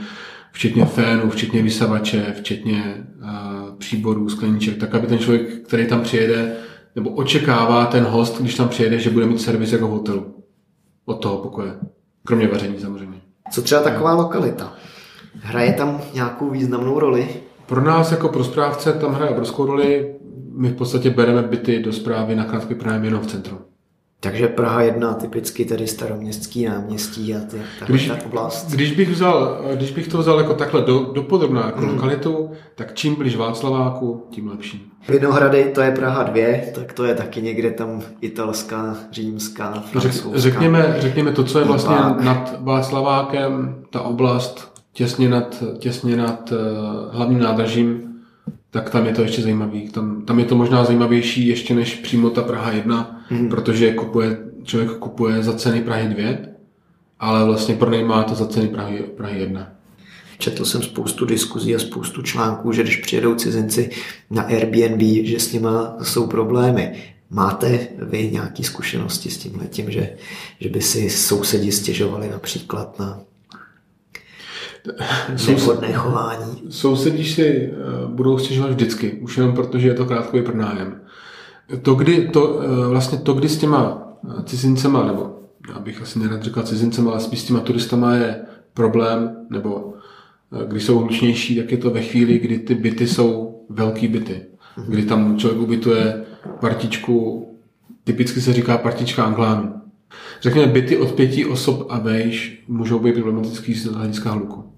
včetně 0.52 0.86
fénu, 0.86 1.30
včetně 1.30 1.62
vysavače, 1.62 2.34
včetně 2.38 3.08
uh, 3.22 3.78
příborů, 3.78 4.30
skleníček, 4.30 4.78
tak 4.78 4.96
aby 4.96 5.08
ten 5.08 5.20
člověk, 5.20 5.68
který 5.68 5.88
tam 5.88 6.02
přijede, 6.02 6.56
nebo 6.96 7.10
očekává 7.10 7.86
ten 7.86 8.04
host, 8.04 8.42
když 8.42 8.56
tam 8.56 8.70
přijede, 8.70 9.00
že 9.00 9.10
bude 9.10 9.26
mít 9.26 9.42
servis 9.42 9.72
jako 9.72 9.88
hotelu. 9.88 10.36
Od 11.06 11.14
toho 11.14 11.38
pokoje. 11.38 11.72
Kromě 12.24 12.48
vaření 12.48 12.80
samozřejmě. 12.80 13.22
Co 13.52 13.62
třeba 13.62 13.82
taková 13.82 14.14
lokalita? 14.14 14.74
Hraje 15.42 15.74
tam 15.74 16.02
nějakou 16.14 16.50
významnou 16.50 17.00
roli? 17.00 17.28
Pro 17.66 17.82
nás 17.82 18.12
jako 18.12 18.30
pro 18.30 18.44
správce 18.44 18.94
tam 18.94 19.14
hraje 19.14 19.32
obrovskou 19.32 19.66
roli. 19.66 20.16
My 20.58 20.70
v 20.70 20.76
podstatě 20.76 21.10
bereme 21.10 21.42
byty 21.42 21.80
do 21.80 21.94
zprávy 21.94 22.36
na 22.36 22.44
krátký 22.44 22.76
pronájem 22.76 23.04
jenom 23.04 23.22
v 23.22 23.28
centru. 23.28 23.58
Takže 24.26 24.48
Praha 24.48 24.82
jedna 24.82 25.14
typicky 25.14 25.66
tedy 25.66 25.88
staroměstský 25.88 26.66
náměstí 26.66 27.36
a 27.36 27.40
ty, 27.40 27.62
když, 27.88 28.08
ta 28.08 28.18
oblast. 28.26 28.72
Když 28.72 28.92
bych, 28.92 29.10
vzal, 29.10 29.62
když 29.76 29.92
bych 29.92 30.08
to 30.08 30.18
vzal 30.18 30.40
jako 30.40 30.54
takhle 30.54 30.82
do, 30.82 31.12
do 31.14 31.24
podrobná 31.24 31.66
jako 31.66 31.82
mm. 31.82 31.90
lokalitu, 31.90 32.52
tak 32.76 32.94
čím 32.94 33.16
blíž 33.16 33.36
Václaváku, 33.36 34.28
tím 34.30 34.48
lepší. 34.48 34.92
Vinohrady, 35.10 35.72
to 35.76 35.82
je 35.82 35.92
Praha 35.92 36.24
2, 36.24 36.46
tak 36.76 36.94
to 36.94 37.06
je 37.06 37.16
taky 37.16 37.42
někde 37.42 37.72
tam 37.72 38.02
italská, 38.22 38.96
římská, 39.12 39.84
francouzská. 39.92 40.30
Řekněme, 40.34 40.96
řekněme 41.00 41.32
to, 41.32 41.44
co 41.44 41.60
je 41.60 41.66
vlastně 41.66 41.96
nad 42.20 42.56
Václavákem, 42.60 43.76
ta 43.90 44.02
oblast 44.02 44.72
těsně 44.94 45.30
nad, 45.30 45.64
těsně 45.80 46.18
nad 46.18 46.52
uh, 46.52 46.58
hlavním 47.16 47.40
nádražím, 47.40 48.15
tak 48.76 48.90
tam 48.90 49.06
je 49.06 49.14
to 49.14 49.22
ještě 49.22 49.42
zajímavý. 49.42 49.90
Tam, 49.90 50.22
tam 50.22 50.40
je 50.40 50.46
to 50.46 50.56
možná 50.56 50.86
zajímavější 50.86 51.48
ještě 51.48 51.76
než 51.76 51.96
přímo 51.96 52.30
ta 52.30 52.42
Praha 52.42 52.72
1, 52.72 53.22
hmm. 53.30 53.50
protože 53.50 53.94
kupuje, 53.94 54.38
člověk 54.64 54.92
kupuje 54.92 55.44
za 55.44 55.54
ceny 55.54 55.82
Prahy 55.82 56.08
2, 56.08 56.24
ale 57.20 57.46
vlastně 57.46 57.76
pronajímá 57.76 58.24
to 58.24 58.36
za 58.36 58.48
ceny 58.48 58.68
Prahy, 58.68 59.04
Prahy 59.18 59.40
1. 59.40 59.72
Četl 60.38 60.66
jsem 60.66 60.82
spoustu 60.82 61.26
diskuzí 61.26 61.76
a 61.76 61.80
spoustu 61.80 62.22
článků, 62.22 62.72
že 62.72 62.84
když 62.84 62.98
přijedou 62.98 63.36
cizinci 63.36 63.90
na 64.30 64.44
Airbnb, 64.44 65.02
že 65.02 65.40
s 65.40 65.54
nima 65.54 65.98
jsou 66.02 66.28
problémy. 66.28 67.04
Máte 67.30 67.88
vy 68.02 68.30
nějaké 68.32 68.64
zkušenosti 68.64 69.30
s 69.30 69.38
tím 69.38 69.68
tím, 69.70 69.92
že, 69.92 70.10
že 70.60 70.70
by 70.70 70.82
si 70.82 71.10
sousedi 71.10 71.72
stěžovali 71.72 72.30
například 72.30 73.00
na 73.00 73.22
nevhodné 75.48 75.94
chování? 75.94 76.62
Sousedi 76.70 77.24
si 77.24 77.48
eh, 77.48 77.74
budou 78.08 78.38
stěžovat 78.38 78.72
vždycky, 78.72 79.12
už 79.12 79.38
jenom 79.38 79.56
protože 79.56 79.88
je 79.88 79.94
to 79.94 80.06
krátkový 80.06 80.44
pronájem. 80.44 81.02
To, 81.82 81.94
kdy, 81.96 82.28
to, 82.28 82.62
eh, 82.62 82.88
vlastně 82.88 83.18
to, 83.18 83.34
kdy 83.34 83.50
s 83.50 83.58
těma 83.58 84.08
eh, 84.30 84.44
cizincema, 84.44 85.04
nebo 85.04 85.40
já 85.74 85.80
bych 85.80 86.02
asi 86.02 86.20
nerad 86.20 86.44
řekl 86.44 86.62
cizincema, 86.62 87.12
ale 87.12 87.20
spíš 87.20 87.40
s 87.40 87.46
těma 87.46 87.60
turistama 87.60 88.16
je 88.16 88.42
problém, 88.74 89.36
nebo 89.50 89.94
když 90.68 90.84
jsou 90.84 91.00
hlučnější, 91.00 91.56
tak 91.56 91.72
je 91.72 91.78
to 91.78 91.90
ve 91.90 92.02
chvíli, 92.02 92.40
kdy 92.40 92.58
ty 92.58 92.76
byty 92.76 93.08
jsou 93.08 93.60
velký 93.70 94.08
byty. 94.08 94.42
Kdy 94.88 95.04
tam 95.04 95.38
člověk 95.38 95.62
ubytuje 95.62 96.26
partičku, 96.60 97.48
typicky 98.04 98.42
se 98.42 98.54
říká 98.54 98.78
partička 98.78 99.24
anglánů. 99.24 99.74
Řekněme, 100.42 100.72
byty 100.72 100.98
od 100.98 101.12
pěti 101.12 101.46
osob 101.46 101.88
a 101.90 102.00
vejš 102.00 102.64
můžou 102.68 103.00
být 103.00 103.14
problematický 103.14 103.74
z 103.74 103.86
hlediska 103.86 104.32
hluku. 104.32 104.75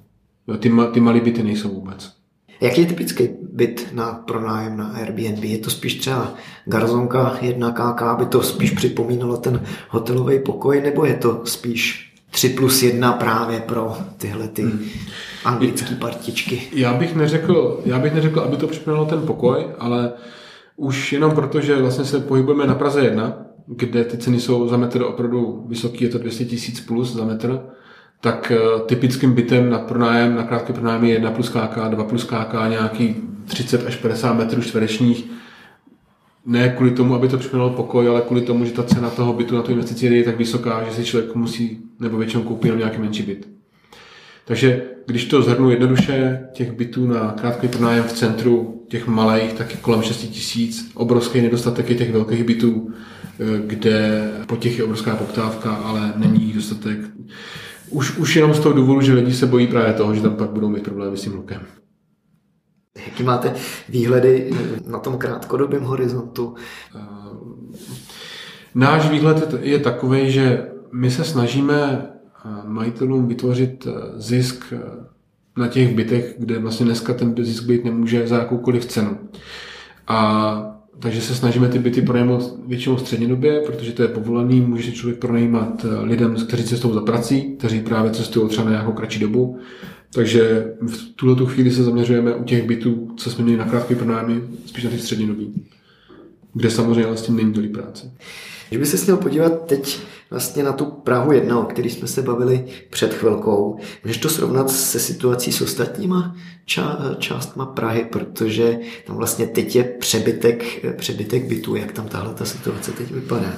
Ty, 0.59 0.71
ty 0.91 0.99
malé 0.99 1.19
byty 1.19 1.43
nejsou 1.43 1.69
vůbec. 1.69 2.17
Jaký 2.61 2.81
je 2.81 2.87
typický 2.87 3.29
byt 3.53 3.87
na 3.93 4.13
pronájem 4.13 4.77
na 4.77 4.87
Airbnb? 4.87 5.43
Je 5.43 5.57
to 5.57 5.69
spíš 5.69 5.95
třeba 5.95 6.33
garzonka 6.65 7.37
1 7.41 7.71
KK, 7.71 8.01
aby 8.01 8.25
to 8.25 8.41
spíš 8.41 8.71
připomínalo 8.71 9.37
ten 9.37 9.63
hotelový 9.89 10.39
pokoj, 10.39 10.81
nebo 10.81 11.05
je 11.05 11.13
to 11.13 11.41
spíš 11.43 12.13
3 12.31 12.49
plus 12.49 12.83
1 12.83 13.13
právě 13.13 13.59
pro 13.59 13.97
tyhle 14.17 14.47
ty 14.47 14.61
hmm. 14.61 14.85
anglické 15.45 15.95
partičky? 15.95 16.61
Já 16.73 16.93
bych, 16.93 17.15
neřekl, 17.15 17.81
já 17.85 17.99
bych 17.99 18.13
neřekl, 18.13 18.39
aby 18.39 18.57
to 18.57 18.67
připomínalo 18.67 19.05
ten 19.05 19.21
pokoj, 19.21 19.65
ale 19.79 20.13
už 20.75 21.13
jenom 21.13 21.31
proto, 21.31 21.61
že 21.61 21.81
vlastně 21.81 22.05
se 22.05 22.19
pohybujeme 22.19 22.67
na 22.67 22.75
Praze 22.75 23.01
1, 23.01 23.37
kde 23.67 24.03
ty 24.03 24.17
ceny 24.17 24.39
jsou 24.39 24.67
za 24.67 24.77
metr 24.77 25.01
opravdu 25.01 25.65
vysoký, 25.67 26.03
je 26.03 26.09
to 26.09 26.17
200 26.17 26.45
tisíc 26.45 26.79
plus 26.79 27.13
za 27.13 27.25
metr, 27.25 27.59
tak 28.21 28.51
eh, 28.51 28.79
typickým 28.85 29.33
bytem 29.33 29.69
na 29.69 29.79
pronájem, 29.79 30.35
na 30.35 30.43
krátké 30.43 30.73
pronájem 30.73 31.03
je 31.03 31.13
1 31.13 31.31
plus 31.31 31.49
KK, 31.49 31.77
2 31.89 32.03
plus 32.03 32.23
KK, 32.23 32.53
nějaký 32.69 33.15
30 33.45 33.87
až 33.87 33.95
50 33.95 34.33
metrů 34.33 34.61
čtverečních. 34.61 35.25
Ne 36.45 36.69
kvůli 36.69 36.91
tomu, 36.91 37.15
aby 37.15 37.27
to 37.27 37.37
připomínalo 37.37 37.73
pokoj, 37.73 38.09
ale 38.09 38.21
kvůli 38.21 38.41
tomu, 38.41 38.65
že 38.65 38.71
ta 38.71 38.83
cena 38.83 39.09
toho 39.09 39.33
bytu 39.33 39.55
na 39.55 39.61
tu 39.61 39.71
investici 39.71 40.05
je 40.05 40.23
tak 40.23 40.37
vysoká, 40.37 40.83
že 40.83 40.91
si 40.91 41.05
člověk 41.05 41.35
musí 41.35 41.79
nebo 41.99 42.17
většinou 42.17 42.43
koupit 42.43 42.67
jenom 42.67 42.79
nějaký 42.79 43.01
menší 43.01 43.23
byt. 43.23 43.47
Takže 44.45 44.81
když 45.05 45.25
to 45.25 45.41
zhrnu 45.41 45.69
jednoduše, 45.69 46.47
těch 46.53 46.71
bytů 46.71 47.07
na 47.07 47.31
krátký 47.31 47.67
pronájem 47.67 48.03
v 48.03 48.13
centru, 48.13 48.83
těch 48.87 49.07
malých, 49.07 49.53
tak 49.53 49.71
je 49.71 49.77
kolem 49.77 50.01
6 50.01 50.17
tisíc. 50.17 50.91
Obrovský 50.93 51.41
nedostatek 51.41 51.89
je 51.89 51.95
těch 51.95 52.11
velkých 52.11 52.43
bytů, 52.43 52.91
eh, 53.39 53.61
kde 53.65 54.27
po 54.47 54.55
těch 54.55 54.77
je 54.77 54.83
obrovská 54.83 55.15
poptávka, 55.15 55.73
ale 55.73 56.13
není 56.15 56.43
jich 56.43 56.55
dostatek. 56.55 56.99
Už, 57.89 58.17
už 58.17 58.35
jenom 58.35 58.53
z 58.53 58.59
toho 58.59 58.75
důvodu, 58.75 59.01
že 59.01 59.13
lidi 59.13 59.33
se 59.33 59.45
bojí 59.45 59.67
právě 59.67 59.93
toho, 59.93 60.15
že 60.15 60.21
tam 60.21 60.35
pak 60.35 60.49
budou 60.49 60.69
mít 60.69 60.83
problémy 60.83 61.17
s 61.17 61.21
tím 61.21 61.33
hlukem. 61.33 61.61
Jaký 63.05 63.23
máte 63.23 63.53
výhledy 63.89 64.51
na 64.87 64.99
tom 64.99 65.17
krátkodobém 65.17 65.83
horizontu? 65.83 66.55
Eh, 66.95 66.99
náš 68.75 69.09
výhled 69.09 69.53
je 69.61 69.79
takový, 69.79 70.31
že 70.31 70.71
my 70.91 71.11
se 71.11 71.23
snažíme 71.23 72.07
eh, 72.45 72.49
majitelům 72.63 73.27
vytvořit 73.27 73.87
eh, 73.87 74.19
zisk 74.21 74.73
na 75.57 75.67
těch 75.67 75.95
bytech, 75.95 76.35
kde 76.37 76.59
vlastně 76.59 76.85
dneska 76.85 77.13
ten 77.13 77.35
zisk 77.41 77.63
být 77.63 77.85
nemůže 77.85 78.27
za 78.27 78.37
jakoukoliv 78.37 78.85
cenu. 78.85 79.17
A 80.07 80.76
takže 80.99 81.21
se 81.21 81.35
snažíme 81.35 81.69
ty 81.69 81.79
byty 81.79 82.01
pronajmout 82.01 82.59
většinou 82.67 82.97
střednědobě, 82.97 83.61
protože 83.65 83.91
to 83.91 84.01
je 84.01 84.07
povolený, 84.07 84.61
může 84.61 84.83
si 84.83 84.91
člověk 84.91 85.19
pronajímat 85.19 85.85
eh, 85.85 86.05
lidem, 86.05 86.35
kteří 86.35 86.63
cestují 86.63 86.93
za 86.93 87.01
prací, 87.01 87.55
kteří 87.57 87.81
právě 87.81 88.11
cestují 88.11 88.49
třeba 88.49 88.65
na 88.65 88.71
nějakou 88.71 88.91
kratší 88.91 89.19
dobu. 89.19 89.59
Takže 90.13 90.73
v 90.87 91.15
tuhle 91.15 91.35
tu 91.35 91.45
chvíli 91.45 91.71
se 91.71 91.83
zaměřujeme 91.83 92.35
u 92.35 92.43
těch 92.43 92.67
bytů, 92.67 93.13
co 93.17 93.29
jsme 93.29 93.43
měli 93.43 93.59
na 93.59 93.65
krátké 93.65 93.95
pronájmy, 93.95 94.41
spíš 94.65 94.83
na 94.83 94.89
ty 94.89 94.99
střednědobí, 94.99 95.65
kde 96.53 96.71
samozřejmě 96.71 97.17
s 97.17 97.21
tím 97.21 97.35
není 97.35 97.53
tolik 97.53 97.71
práce. 97.71 98.11
Když 98.69 98.79
by 98.79 98.85
se 98.85 99.05
měl 99.05 99.17
podívat 99.17 99.65
teď 99.65 99.99
vlastně 100.29 100.63
na 100.63 100.73
tu 100.73 100.85
Prahu 100.85 101.31
1, 101.31 101.59
o 101.59 101.63
který 101.63 101.89
jsme 101.89 102.07
se 102.07 102.21
bavili 102.21 102.65
před 102.89 103.13
chvilkou, 103.13 103.79
můžeš 104.03 104.17
to 104.17 104.29
srovnat 104.29 104.69
se 104.69 104.99
situací 104.99 105.51
s 105.51 105.61
ostatníma 105.61 106.35
ča- 106.67 107.15
částma 107.17 107.65
Prahy, 107.65 108.05
protože 108.11 108.79
tam 109.07 109.15
vlastně 109.15 109.47
teď 109.47 109.75
je 109.75 109.83
přebytek, 109.83 110.85
přebytek 110.97 111.45
bytů, 111.45 111.75
jak 111.75 111.91
tam 111.91 112.07
tahle 112.07 112.33
ta 112.33 112.45
situace 112.45 112.91
teď 112.91 113.11
vypadá. 113.11 113.53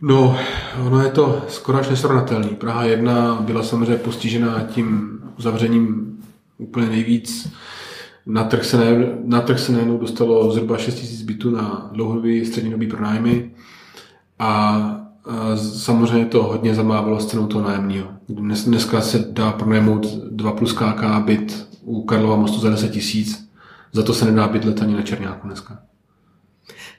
No, 0.00 0.38
ono 0.86 1.02
je 1.02 1.10
to 1.10 1.42
skoro 1.48 1.78
až 1.78 1.88
nesrovnatelný. 1.88 2.48
Praha 2.48 2.84
1 2.84 3.38
byla 3.40 3.62
samozřejmě 3.62 3.96
postižená 3.96 4.60
tím 4.60 5.18
zavřením 5.38 6.14
úplně 6.58 6.86
nejvíc. 6.86 7.52
Na 8.26 8.44
trh 8.44 8.64
se, 8.64 8.76
ne, 8.76 9.16
na 9.24 9.40
trh 9.40 9.60
se 9.60 9.72
najednou 9.72 9.98
dostalo 9.98 10.52
zhruba 10.52 10.78
6 10.78 11.02
000 11.02 11.24
bytů 11.24 11.50
na 11.50 11.90
dlouhodobý 11.92 12.44
střednědobý 12.44 12.86
pronájmy 12.86 13.50
a 14.38 15.03
samozřejmě 15.56 16.26
to 16.26 16.42
hodně 16.42 16.74
zamávalo 16.74 17.20
s 17.20 17.26
cenou 17.26 17.46
toho 17.46 17.64
nájemního. 17.64 18.06
Dnes, 18.28 18.64
dneska 18.64 19.00
se 19.00 19.18
dá 19.30 19.52
pronajmout 19.52 20.06
2 20.30 20.52
plus 20.52 20.72
KK 20.72 21.04
byt 21.24 21.68
u 21.82 22.02
Karlova 22.02 22.36
mostu 22.36 22.60
za 22.60 22.70
10 22.70 22.88
tisíc, 22.88 23.48
za 23.92 24.02
to 24.02 24.14
se 24.14 24.24
nedá 24.24 24.48
bydlet 24.48 24.82
ani 24.82 24.94
na 24.94 25.02
Černáku 25.02 25.46
dneska. 25.46 25.78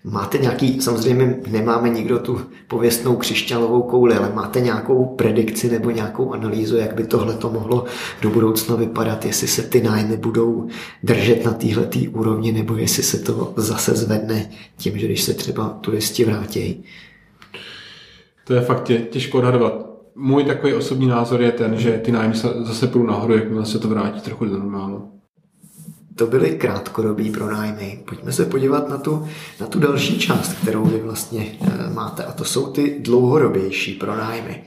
Máte 0.03 0.37
nějaký, 0.37 0.81
samozřejmě 0.81 1.39
nemáme 1.47 1.89
nikdo 1.89 2.19
tu 2.19 2.41
pověstnou 2.67 3.15
křišťálovou 3.15 3.81
kouli, 3.81 4.15
ale 4.15 4.31
máte 4.33 4.61
nějakou 4.61 5.05
predikci 5.05 5.71
nebo 5.71 5.91
nějakou 5.91 6.33
analýzu, 6.33 6.77
jak 6.77 6.95
by 6.95 7.03
tohle 7.03 7.33
to 7.33 7.49
mohlo 7.49 7.85
do 8.21 8.29
budoucna 8.29 8.75
vypadat, 8.75 9.25
jestli 9.25 9.47
se 9.47 9.61
ty 9.61 9.83
nájmy 9.83 10.17
budou 10.17 10.67
držet 11.03 11.45
na 11.45 11.51
téhle 11.51 11.87
úrovni, 12.11 12.51
nebo 12.51 12.75
jestli 12.75 13.03
se 13.03 13.19
to 13.19 13.53
zase 13.57 13.95
zvedne 13.95 14.49
tím, 14.77 14.97
že 14.97 15.05
když 15.05 15.21
se 15.23 15.33
třeba 15.33 15.69
turisti 15.69 16.25
vrátí. 16.25 16.83
To 18.45 18.53
je 18.53 18.61
fakt 18.61 18.83
tě, 18.83 18.97
těžko 18.97 19.37
odhadovat. 19.37 19.85
Můj 20.15 20.43
takový 20.43 20.73
osobní 20.73 21.07
názor 21.07 21.41
je 21.41 21.51
ten, 21.51 21.77
že 21.77 21.91
ty 21.91 22.11
nájmy 22.11 22.35
zase 22.59 22.87
půjdou 22.87 23.05
nahoru, 23.05 23.33
jakmile 23.33 23.65
se 23.65 23.79
to 23.79 23.87
vrátí 23.87 24.21
trochu 24.21 24.45
do 24.45 24.57
normálu. 24.57 25.11
To 26.15 26.27
byly 26.27 26.49
krátkodobý 26.49 27.31
pronájmy. 27.31 28.03
Pojďme 28.09 28.31
se 28.31 28.45
podívat 28.45 28.89
na 28.89 28.97
tu, 28.97 29.27
na 29.61 29.67
tu 29.67 29.79
další 29.79 30.19
část, 30.19 30.53
kterou 30.53 30.85
vy 30.85 30.99
vlastně 30.99 31.57
e, 31.61 31.93
máte, 31.93 32.23
a 32.23 32.31
to 32.31 32.43
jsou 32.43 32.71
ty 32.71 32.99
dlouhodobější 32.99 33.93
pronájmy. 33.93 34.63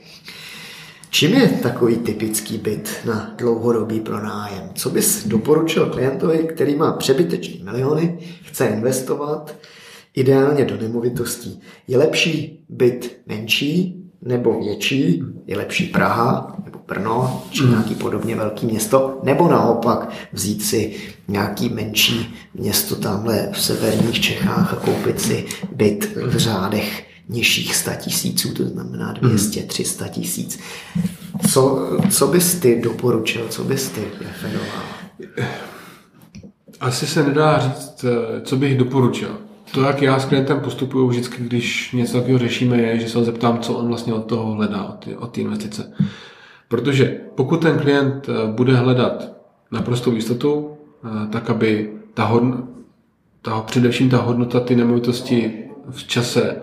Čím 1.09 1.33
je 1.33 1.47
takový 1.49 1.97
typický 1.97 2.57
byt 2.57 2.89
na 3.05 3.33
dlouhodobý 3.37 3.99
pronájem? 3.99 4.69
Co 4.75 4.89
bys 4.89 5.27
doporučil 5.27 5.85
klientovi, 5.85 6.37
který 6.37 6.75
má 6.75 6.91
přebytečný 6.91 7.61
miliony, 7.63 8.19
chce 8.43 8.67
investovat, 8.67 9.55
ideálně 10.15 10.65
do 10.65 10.77
nemovitostí. 10.77 11.61
Je 11.87 11.97
lepší 11.97 12.65
byt 12.69 13.21
menší 13.27 13.95
nebo 14.21 14.59
větší, 14.59 15.23
je 15.47 15.57
lepší 15.57 15.85
Praha 15.85 16.57
nebo 16.65 16.79
Brno, 16.87 17.43
či 17.51 17.61
hmm. 17.61 17.71
nějaký 17.71 17.95
podobně 17.95 18.35
velký 18.35 18.65
město, 18.65 19.19
nebo 19.23 19.47
naopak 19.47 20.09
vzít 20.33 20.63
si 20.63 20.95
nějaký 21.27 21.69
menší 21.69 22.35
město 22.53 22.95
tamhle 22.95 23.49
v 23.51 23.61
severních 23.61 24.21
Čechách 24.21 24.73
a 24.73 24.75
koupit 24.75 25.21
si 25.21 25.45
byt 25.75 26.15
v 26.15 26.37
řádech 26.37 27.05
nižších 27.29 27.75
100 27.75 27.91
tisíců, 27.97 28.53
to 28.53 28.63
znamená 28.63 29.13
200, 29.13 29.61
300 29.61 30.05
hmm. 30.05 30.13
tisíc. 30.13 30.59
Co, 31.51 31.89
co 32.09 32.27
bys 32.27 32.55
ty 32.55 32.81
doporučil, 32.81 33.47
co 33.49 33.63
bys 33.63 33.89
ty 33.89 34.01
preferoval? 34.01 34.83
Asi 36.79 37.07
se 37.07 37.23
nedá 37.23 37.59
říct, 37.59 38.05
co 38.43 38.55
bych 38.55 38.77
doporučil. 38.77 39.48
To, 39.71 39.81
jak 39.81 40.01
já 40.01 40.19
s 40.19 40.25
klientem 40.25 40.59
postupuju 40.59 41.07
vždycky, 41.07 41.43
když 41.43 41.91
něco 41.91 42.13
takového 42.13 42.39
řešíme, 42.39 42.77
je, 42.77 42.99
že 42.99 43.09
se 43.09 43.17
ho 43.17 43.23
zeptám, 43.23 43.59
co 43.59 43.73
on 43.73 43.87
vlastně 43.87 44.13
od 44.13 44.25
toho 44.25 44.51
hledá, 44.51 44.83
od 44.83 45.05
té, 45.05 45.17
od 45.17 45.37
investice. 45.37 45.93
Protože 46.67 47.21
pokud 47.35 47.61
ten 47.61 47.79
klient 47.79 48.29
eh, 48.29 48.51
bude 48.51 48.75
hledat 48.75 49.31
naprostou 49.71 50.11
jistotu, 50.11 50.69
eh, 51.03 51.27
tak 51.27 51.49
aby 51.49 51.93
ta, 52.13 52.25
hodn, 52.25 52.53
ta 53.41 53.61
především 53.61 54.09
ta 54.09 54.17
hodnota 54.17 54.59
ty 54.59 54.75
nemovitosti 54.75 55.65
v 55.89 56.07
čase, 56.07 56.61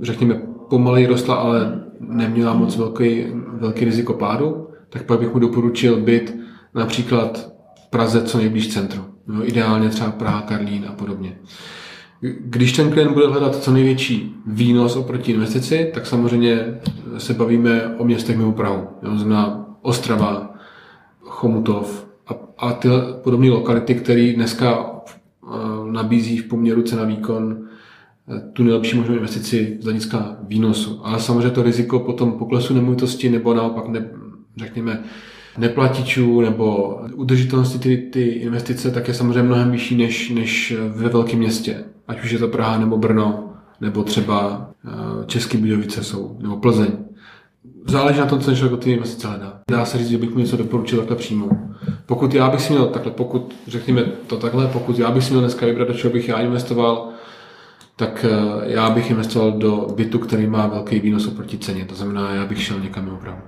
řekněme, 0.00 0.42
pomaleji 0.68 1.06
rostla, 1.06 1.34
ale 1.34 1.84
neměla 2.00 2.54
moc 2.54 2.76
velký, 2.76 3.24
velký 3.52 3.84
riziko 3.84 4.12
pádu, 4.12 4.68
tak 4.90 5.02
pak 5.02 5.18
bych 5.18 5.34
mu 5.34 5.38
doporučil 5.38 5.96
být 5.96 6.36
například 6.74 7.52
v 7.86 7.90
Praze 7.90 8.22
co 8.22 8.38
nejblíž 8.38 8.68
centru. 8.68 9.04
No, 9.26 9.48
ideálně 9.48 9.88
třeba 9.88 10.10
Praha, 10.10 10.40
Karlín 10.40 10.86
a 10.88 10.92
podobně. 10.92 11.38
Když 12.40 12.72
ten 12.72 12.90
klient 12.90 13.12
bude 13.12 13.26
hledat 13.26 13.56
co 13.56 13.72
největší 13.72 14.34
výnos 14.46 14.96
oproti 14.96 15.32
investici, 15.32 15.90
tak 15.94 16.06
samozřejmě 16.06 16.80
se 17.18 17.34
bavíme 17.34 17.94
o 17.98 18.04
městech 18.04 18.36
mimo 18.36 18.52
Prahu. 18.52 18.88
To 19.00 19.18
znamená 19.18 19.66
Ostrava, 19.82 20.54
Chomutov 21.20 22.06
a, 22.26 22.32
a 22.58 22.72
ty 22.72 22.88
podobné 23.22 23.50
lokality, 23.50 23.94
které 23.94 24.32
dneska 24.32 24.90
eh, 24.96 25.48
nabízí 25.90 26.38
v 26.38 26.48
poměru 26.48 26.82
cena 26.82 27.04
výkon 27.04 27.64
tu 28.52 28.62
nejlepší 28.62 28.96
možnou 28.96 29.14
investici 29.14 29.78
z 29.80 29.84
hlediska 29.84 30.36
výnosu. 30.40 31.00
Ale 31.04 31.20
samozřejmě 31.20 31.50
to 31.50 31.62
riziko 31.62 32.00
potom 32.00 32.32
poklesu 32.32 32.74
nemovitosti 32.74 33.30
nebo 33.30 33.54
naopak, 33.54 33.88
ne, 33.88 34.10
řekněme, 34.56 35.02
neplatičů 35.58 36.40
nebo 36.40 36.98
udržitelnosti 37.14 37.78
ty, 37.78 37.96
ty 37.96 38.22
investice, 38.22 38.90
tak 38.90 39.08
je 39.08 39.14
samozřejmě 39.14 39.42
mnohem 39.42 39.70
vyšší 39.70 39.96
než, 39.96 40.30
než 40.30 40.74
ve 40.88 41.08
velkém 41.08 41.38
městě. 41.38 41.84
Ať 42.08 42.24
už 42.24 42.30
je 42.30 42.38
to 42.38 42.48
Praha 42.48 42.78
nebo 42.78 42.96
Brno, 42.96 43.52
nebo 43.80 44.04
třeba 44.04 44.70
eh, 44.86 45.26
České 45.26 45.58
Budějovice 45.58 46.04
jsou, 46.04 46.36
nebo 46.40 46.56
Plzeň. 46.56 46.92
Záleží 47.86 48.20
na 48.20 48.26
tom, 48.26 48.40
co 48.40 48.54
člověk 48.54 48.72
od 48.72 48.84
ty 48.84 48.92
investice 48.92 49.28
hledá. 49.28 49.60
Dá 49.70 49.84
se 49.84 49.98
říct, 49.98 50.08
že 50.08 50.18
bych 50.18 50.30
mu 50.30 50.38
něco 50.38 50.56
doporučil 50.56 50.98
takhle 50.98 51.16
přímo. 51.16 51.48
Pokud 52.06 52.34
já 52.34 52.50
bych 52.50 52.60
si 52.60 52.72
měl 52.72 52.86
takhle, 52.86 53.12
pokud 53.12 53.54
řekněme 53.66 54.02
to 54.26 54.36
takhle, 54.36 54.66
pokud 54.66 54.98
já 54.98 55.10
bych 55.10 55.24
si 55.24 55.30
měl 55.30 55.40
dneska 55.40 55.66
vybrat, 55.66 55.88
do 55.88 55.94
čeho 55.94 56.12
bych 56.12 56.28
já 56.28 56.40
investoval, 56.40 57.08
tak 57.96 58.26
eh, 58.28 58.72
já 58.72 58.90
bych 58.90 59.10
investoval 59.10 59.52
do 59.52 59.86
bytu, 59.96 60.18
který 60.18 60.46
má 60.46 60.66
velký 60.66 61.00
výnos 61.00 61.26
oproti 61.26 61.58
ceně. 61.58 61.84
To 61.84 61.94
znamená, 61.94 62.34
já 62.34 62.46
bych 62.46 62.62
šel 62.62 62.80
někam 62.80 63.04
mimo 63.04 63.16
Prahu. 63.16 63.38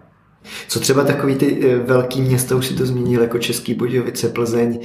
Co 0.68 0.80
třeba 0.80 1.04
takový 1.04 1.34
ty 1.34 1.70
eh, 1.70 1.76
velký 1.76 2.20
města, 2.20 2.56
už 2.56 2.66
si 2.66 2.74
to 2.74 2.86
zmínil, 2.86 3.22
jako 3.22 3.38
Český 3.38 3.74
Budějovice, 3.74 4.28
Plzeň, 4.28 4.80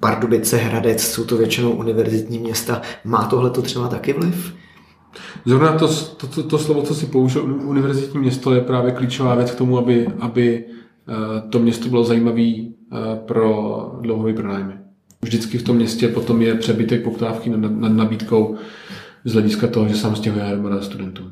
Pardubice, 0.00 0.56
Hradec, 0.56 1.02
jsou 1.02 1.24
to 1.24 1.36
většinou 1.36 1.70
univerzitní 1.70 2.38
města. 2.38 2.82
Má 3.04 3.24
tohle 3.24 3.50
to 3.50 3.62
třeba 3.62 3.88
taky 3.88 4.12
vliv? 4.12 4.54
Zrovna 5.44 5.78
to, 5.78 5.88
to, 5.88 6.26
to, 6.26 6.42
to 6.42 6.58
slovo, 6.58 6.82
co 6.82 6.94
si 6.94 7.06
použil, 7.06 7.58
univerzitní 7.64 8.20
město, 8.20 8.54
je 8.54 8.60
právě 8.60 8.92
klíčová 8.92 9.34
věc 9.34 9.50
k 9.50 9.54
tomu, 9.54 9.78
aby, 9.78 10.08
aby 10.20 10.64
to 11.50 11.58
město 11.58 11.88
bylo 11.88 12.04
zajímavé 12.04 12.42
pro 13.26 13.92
dlouhové 14.00 14.32
pronájmy. 14.32 14.72
Vždycky 15.22 15.58
v 15.58 15.62
tom 15.62 15.76
městě 15.76 16.08
potom 16.08 16.42
je 16.42 16.54
přebytek 16.54 17.04
poptávky 17.04 17.50
nad, 17.50 17.70
nad 17.70 17.92
nabídkou 17.92 18.56
z 19.24 19.32
hlediska 19.32 19.66
toho, 19.66 19.88
že 19.88 19.96
sám 19.96 20.16
stěhuje 20.16 20.44
armáda 20.44 20.82
studentů. 20.82 21.22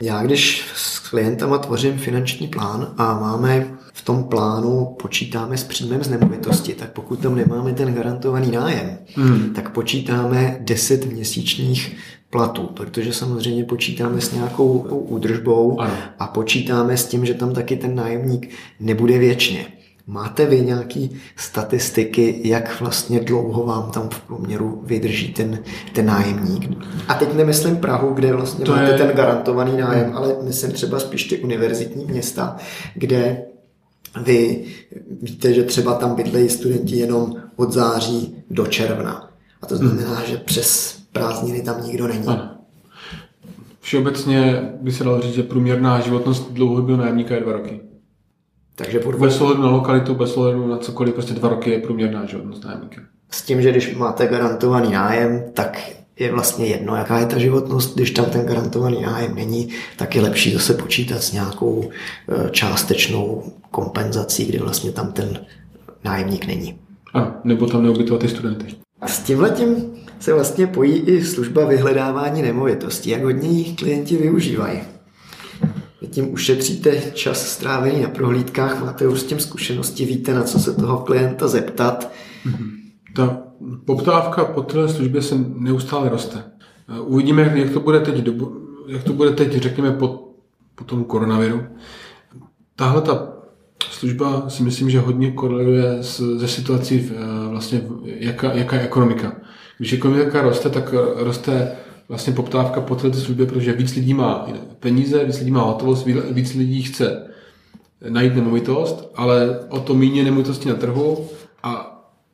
Já 0.00 0.22
když 0.22 0.64
s 0.74 1.08
klientama 1.08 1.58
tvořím 1.58 1.98
finanční 1.98 2.48
plán 2.48 2.94
a 2.96 3.20
máme 3.20 3.78
v 4.02 4.04
tom 4.04 4.24
plánu 4.24 4.96
počítáme 5.02 5.56
s 5.56 5.64
příjmem 5.64 6.04
z 6.04 6.08
nemovitosti, 6.10 6.74
tak 6.74 6.92
pokud 6.92 7.18
tam 7.18 7.34
nemáme 7.34 7.72
ten 7.72 7.94
garantovaný 7.94 8.50
nájem, 8.50 8.98
hmm. 9.14 9.52
tak 9.54 9.70
počítáme 9.70 10.56
10 10.60 11.06
měsíčních 11.06 11.96
platů, 12.30 12.66
protože 12.74 13.12
samozřejmě 13.12 13.64
počítáme 13.64 14.20
s 14.20 14.32
nějakou 14.32 14.78
údržbou 15.08 15.80
ano. 15.80 15.94
a 16.18 16.26
počítáme 16.26 16.96
s 16.96 17.06
tím, 17.06 17.26
že 17.26 17.34
tam 17.34 17.54
taky 17.54 17.76
ten 17.76 17.94
nájemník 17.94 18.50
nebude 18.80 19.18
věčně. 19.18 19.66
Máte 20.06 20.46
vy 20.46 20.60
nějaké 20.60 21.08
statistiky, 21.36 22.40
jak 22.44 22.80
vlastně 22.80 23.20
dlouho 23.20 23.66
vám 23.66 23.90
tam 23.90 24.08
v 24.08 24.20
průměru 24.20 24.82
vydrží 24.86 25.32
ten, 25.32 25.58
ten 25.92 26.06
nájemník? 26.06 26.70
A 27.08 27.14
teď 27.14 27.34
nemyslím 27.34 27.76
Prahu, 27.76 28.14
kde 28.14 28.32
vlastně 28.32 28.64
to 28.64 28.72
máte 28.72 28.92
je... 28.92 28.98
ten 28.98 29.08
garantovaný 29.08 29.76
nájem, 29.76 30.06
hmm. 30.06 30.16
ale 30.16 30.36
myslím 30.42 30.72
třeba 30.72 30.98
spíš 30.98 31.24
ty 31.24 31.38
univerzitní 31.38 32.04
města, 32.04 32.56
kde 32.94 33.51
vy 34.24 34.64
víte, 35.22 35.54
že 35.54 35.62
třeba 35.62 35.94
tam 35.94 36.14
bydlejí 36.14 36.48
studenti 36.48 36.96
jenom 36.96 37.34
od 37.56 37.72
září 37.72 38.36
do 38.50 38.66
června. 38.66 39.30
A 39.62 39.66
to 39.66 39.76
znamená, 39.76 40.14
hmm. 40.14 40.26
že 40.26 40.36
přes 40.36 40.98
prázdniny 41.12 41.62
tam 41.62 41.86
nikdo 41.86 42.08
není. 42.08 42.26
Ano. 42.26 42.58
Všeobecně 43.80 44.70
by 44.80 44.92
se 44.92 45.04
dalo 45.04 45.20
říct, 45.20 45.34
že 45.34 45.42
průměrná 45.42 46.00
životnost 46.00 46.52
dlouhodobého 46.52 46.98
nájemníka 46.98 47.34
je 47.34 47.40
dva 47.40 47.52
roky. 47.52 47.80
Takže 48.74 48.98
po 48.98 49.10
dvou... 49.10 49.20
Bez 49.20 49.40
ohledu 49.40 49.62
na 49.62 49.70
lokalitu, 49.70 50.14
bez 50.14 50.36
ohledu 50.36 50.66
na 50.66 50.78
cokoliv, 50.78 51.14
prostě 51.14 51.34
dva 51.34 51.48
roky 51.48 51.70
je 51.70 51.78
průměrná 51.78 52.26
životnost 52.26 52.64
nájemníka. 52.64 53.02
S 53.30 53.42
tím, 53.42 53.62
že 53.62 53.70
když 53.70 53.96
máte 53.96 54.26
garantovaný 54.26 54.92
nájem, 54.92 55.44
tak 55.54 55.78
je 56.18 56.32
vlastně 56.32 56.66
jedno, 56.66 56.96
jaká 56.96 57.18
je 57.18 57.26
ta 57.26 57.38
životnost. 57.38 57.94
Když 57.94 58.10
tam 58.10 58.24
ten 58.24 58.46
garantovaný 58.46 59.02
nájem 59.02 59.34
není, 59.34 59.68
tak 59.96 60.14
je 60.14 60.22
lepší 60.22 60.52
zase 60.52 60.74
počítat 60.74 61.22
s 61.22 61.32
nějakou 61.32 61.90
e, 62.28 62.50
částečnou 62.50 63.52
kompenzací, 63.70 64.44
kdy 64.44 64.58
vlastně 64.58 64.92
tam 64.92 65.12
ten 65.12 65.38
nájemník 66.04 66.46
není. 66.46 66.78
A, 67.14 67.40
nebo 67.44 67.66
tam 67.66 67.82
neubytovat 67.82 68.20
ty 68.20 68.28
studenty. 68.28 68.66
A 69.00 69.08
s 69.08 69.18
tímhletím 69.18 69.76
se 70.20 70.32
vlastně 70.32 70.66
pojí 70.66 70.92
i 70.92 71.24
služba 71.24 71.64
vyhledávání 71.64 72.42
nemovitostí, 72.42 73.10
jak 73.10 73.24
hodně 73.24 73.48
jich 73.48 73.76
klienti 73.76 74.16
využívají. 74.16 74.80
Vy 76.00 76.06
tím 76.08 76.32
ušetříte 76.32 77.02
čas 77.14 77.46
strávený 77.46 78.02
na 78.02 78.08
prohlídkách, 78.08 78.80
máte 78.80 79.08
už 79.08 79.20
s 79.20 79.24
tím 79.24 79.40
zkušenosti, 79.40 80.04
víte, 80.04 80.34
na 80.34 80.42
co 80.42 80.58
se 80.58 80.74
toho 80.74 80.98
klienta 80.98 81.48
zeptat. 81.48 82.12
Mhm. 82.44 82.81
Ta 83.14 83.42
poptávka 83.84 84.44
po 84.44 84.62
této 84.62 84.88
službě 84.88 85.22
se 85.22 85.34
neustále 85.56 86.08
roste. 86.08 86.44
Uvidíme, 87.02 87.52
jak 87.54 87.70
to 87.70 87.80
bude 87.80 88.00
teď, 88.00 88.28
jak 88.86 89.02
to 89.02 89.12
bude 89.12 89.30
teď 89.30 89.52
řekněme, 89.52 89.90
po, 89.90 90.28
po 90.74 90.84
tom 90.84 91.04
koronaviru. 91.04 91.62
Tahle 92.76 93.00
ta 93.00 93.32
služba 93.90 94.48
si 94.48 94.62
myslím, 94.62 94.90
že 94.90 95.00
hodně 95.00 95.30
koreluje 95.30 95.96
ze 96.36 96.48
situací, 96.48 96.98
v, 96.98 97.12
vlastně, 97.50 97.82
jaká, 98.04 98.52
jaká 98.52 98.76
je 98.76 98.82
ekonomika. 98.82 99.32
Když 99.78 99.92
ekonomika 99.92 100.42
roste, 100.42 100.70
tak 100.70 100.94
roste 101.16 101.72
vlastně 102.08 102.32
poptávka 102.32 102.80
po 102.80 102.94
této 102.94 103.18
službě, 103.18 103.46
protože 103.46 103.72
víc 103.72 103.94
lidí 103.94 104.14
má 104.14 104.48
peníze, 104.80 105.24
víc 105.24 105.38
lidí 105.38 105.50
má 105.50 105.62
hotovost, 105.62 106.06
víc 106.30 106.54
lidí 106.54 106.82
chce 106.82 107.26
najít 108.08 108.34
nemovitost, 108.34 109.10
ale 109.14 109.60
o 109.68 109.80
to 109.80 109.94
méně 109.94 110.24
nemovitosti 110.24 110.68
na 110.68 110.74
trhu 110.74 111.26
a 111.62 111.91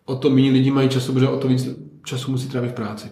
o 0.09 0.17
to 0.17 0.31
méně 0.31 0.51
lidí 0.51 0.71
mají 0.71 0.89
času, 0.89 1.13
protože 1.13 1.29
o 1.29 1.37
to 1.37 1.49
víc 1.49 1.69
času 2.05 2.31
musí 2.31 2.49
trávit 2.49 2.71
v 2.71 2.75
práci. 2.75 3.09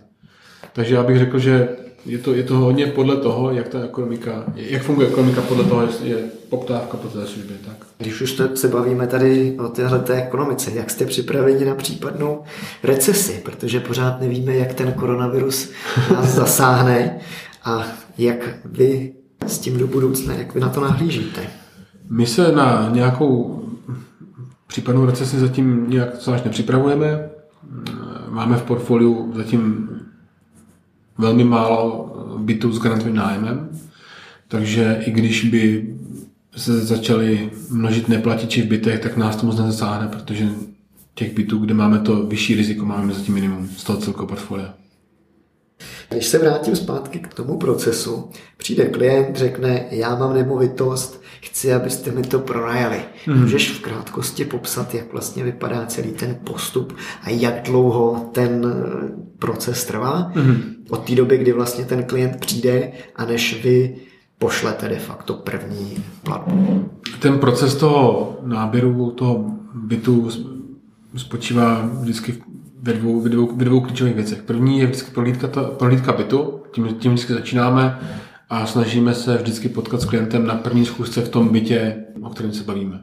Takže 0.72 0.94
já 0.94 1.02
bych 1.02 1.18
řekl, 1.18 1.38
že 1.38 1.68
je 2.06 2.18
to, 2.18 2.34
je 2.34 2.42
to 2.42 2.56
hodně 2.56 2.86
podle 2.86 3.16
toho, 3.16 3.50
jak 3.50 3.68
ta 3.68 3.84
ekonomika, 3.84 4.44
jak 4.54 4.82
funguje 4.82 5.08
ekonomika, 5.08 5.42
podle 5.42 5.64
toho 5.64 5.88
je 6.02 6.16
poptávka 6.48 6.96
po 6.96 7.08
té 7.08 7.26
službě. 7.26 7.56
Tak. 7.66 7.86
Když 7.98 8.20
už 8.20 8.42
se 8.54 8.68
bavíme 8.68 9.06
tady 9.06 9.56
o 9.58 9.68
téhle 9.68 9.98
té 9.98 10.22
ekonomice, 10.22 10.70
jak 10.74 10.90
jste 10.90 11.06
připraveni 11.06 11.64
na 11.64 11.74
případnou 11.74 12.42
recesi, 12.82 13.42
protože 13.44 13.80
pořád 13.80 14.20
nevíme, 14.20 14.56
jak 14.56 14.74
ten 14.74 14.92
koronavirus 14.92 15.70
nás 16.12 16.34
zasáhne 16.34 17.18
a 17.64 17.86
jak 18.18 18.48
vy 18.64 19.12
s 19.46 19.58
tím 19.58 19.78
do 19.78 19.86
budoucna, 19.86 20.34
jak 20.34 20.54
vy 20.54 20.60
na 20.60 20.68
to 20.68 20.80
nahlížíte? 20.80 21.40
My 22.10 22.26
se 22.26 22.52
na 22.52 22.88
nějakou 22.92 23.62
případnou 24.66 25.06
recesi 25.06 25.38
zatím 25.38 25.90
nějak 25.90 26.16
zvlášť 26.20 26.44
nepřipravujeme. 26.44 27.28
Máme 28.28 28.56
v 28.56 28.62
portfoliu 28.62 29.32
zatím 29.36 29.88
velmi 31.18 31.44
málo 31.44 32.12
bytů 32.38 32.72
s 32.72 32.78
garantovaným 32.78 33.16
nájemem, 33.16 33.68
takže 34.48 35.02
i 35.06 35.10
když 35.10 35.44
by 35.44 35.94
se 36.56 36.80
začaly 36.80 37.50
množit 37.70 38.08
neplatiči 38.08 38.62
v 38.62 38.66
bytech, 38.66 39.00
tak 39.00 39.16
nás 39.16 39.36
to 39.36 39.46
moc 39.46 39.58
nezasáhne, 39.58 40.08
protože 40.08 40.48
těch 41.14 41.34
bytů, 41.34 41.58
kde 41.58 41.74
máme 41.74 41.98
to 41.98 42.26
vyšší 42.26 42.54
riziko, 42.54 42.84
máme 42.84 43.14
zatím 43.14 43.34
minimum 43.34 43.68
z 43.76 43.84
toho 43.84 43.98
celkového 43.98 44.28
portfolia. 44.28 44.74
Když 46.08 46.26
se 46.26 46.38
vrátím 46.38 46.76
zpátky 46.76 47.18
k 47.18 47.34
tomu 47.34 47.58
procesu, 47.58 48.30
přijde 48.56 48.84
klient, 48.84 49.36
řekne, 49.36 49.84
já 49.90 50.14
mám 50.14 50.34
nemovitost, 50.34 51.22
chci, 51.40 51.74
abyste 51.74 52.10
mi 52.10 52.22
to 52.22 52.38
pronajali. 52.38 53.00
Hmm. 53.26 53.40
Můžeš 53.40 53.70
v 53.70 53.80
krátkosti 53.80 54.44
popsat, 54.44 54.94
jak 54.94 55.12
vlastně 55.12 55.44
vypadá 55.44 55.86
celý 55.86 56.12
ten 56.12 56.36
postup 56.44 56.96
a 57.22 57.30
jak 57.30 57.62
dlouho 57.62 58.30
ten 58.32 58.74
proces 59.38 59.84
trvá? 59.84 60.32
Hmm. 60.34 60.62
Od 60.90 61.04
té 61.04 61.14
doby, 61.14 61.38
kdy 61.38 61.52
vlastně 61.52 61.84
ten 61.84 62.04
klient 62.04 62.36
přijde 62.40 62.92
a 63.16 63.24
než 63.24 63.64
vy 63.64 63.96
pošlete 64.38 64.88
de 64.88 64.98
facto 64.98 65.34
první 65.34 66.04
platbu. 66.22 66.90
Ten 67.18 67.38
proces 67.38 67.74
toho 67.74 68.36
náběru 68.44 69.10
toho 69.10 69.50
bytu 69.74 70.30
spočívá 71.16 71.90
vždycky 72.00 72.34
ve 72.82 72.92
dvou, 72.92 73.20
ve 73.20 73.28
dvou, 73.28 73.56
ve 73.56 73.64
dvou 73.64 73.80
klíčových 73.80 74.14
věcech. 74.14 74.42
První 74.42 74.78
je 74.78 74.86
vždycky 74.86 75.10
prohlídka, 75.10 75.48
to, 75.48 75.64
prohlídka 75.64 76.12
bytu, 76.12 76.60
tím, 76.72 76.88
tím 76.98 77.12
vždycky 77.12 77.32
začínáme 77.32 77.98
a 78.48 78.66
snažíme 78.66 79.14
se 79.14 79.36
vždycky 79.36 79.68
potkat 79.68 80.00
s 80.00 80.04
klientem 80.04 80.46
na 80.46 80.54
první 80.54 80.84
schůzce 80.84 81.20
v 81.20 81.28
tom 81.28 81.48
bytě, 81.48 82.04
o 82.22 82.30
kterém 82.30 82.52
se 82.52 82.64
bavíme. 82.64 83.00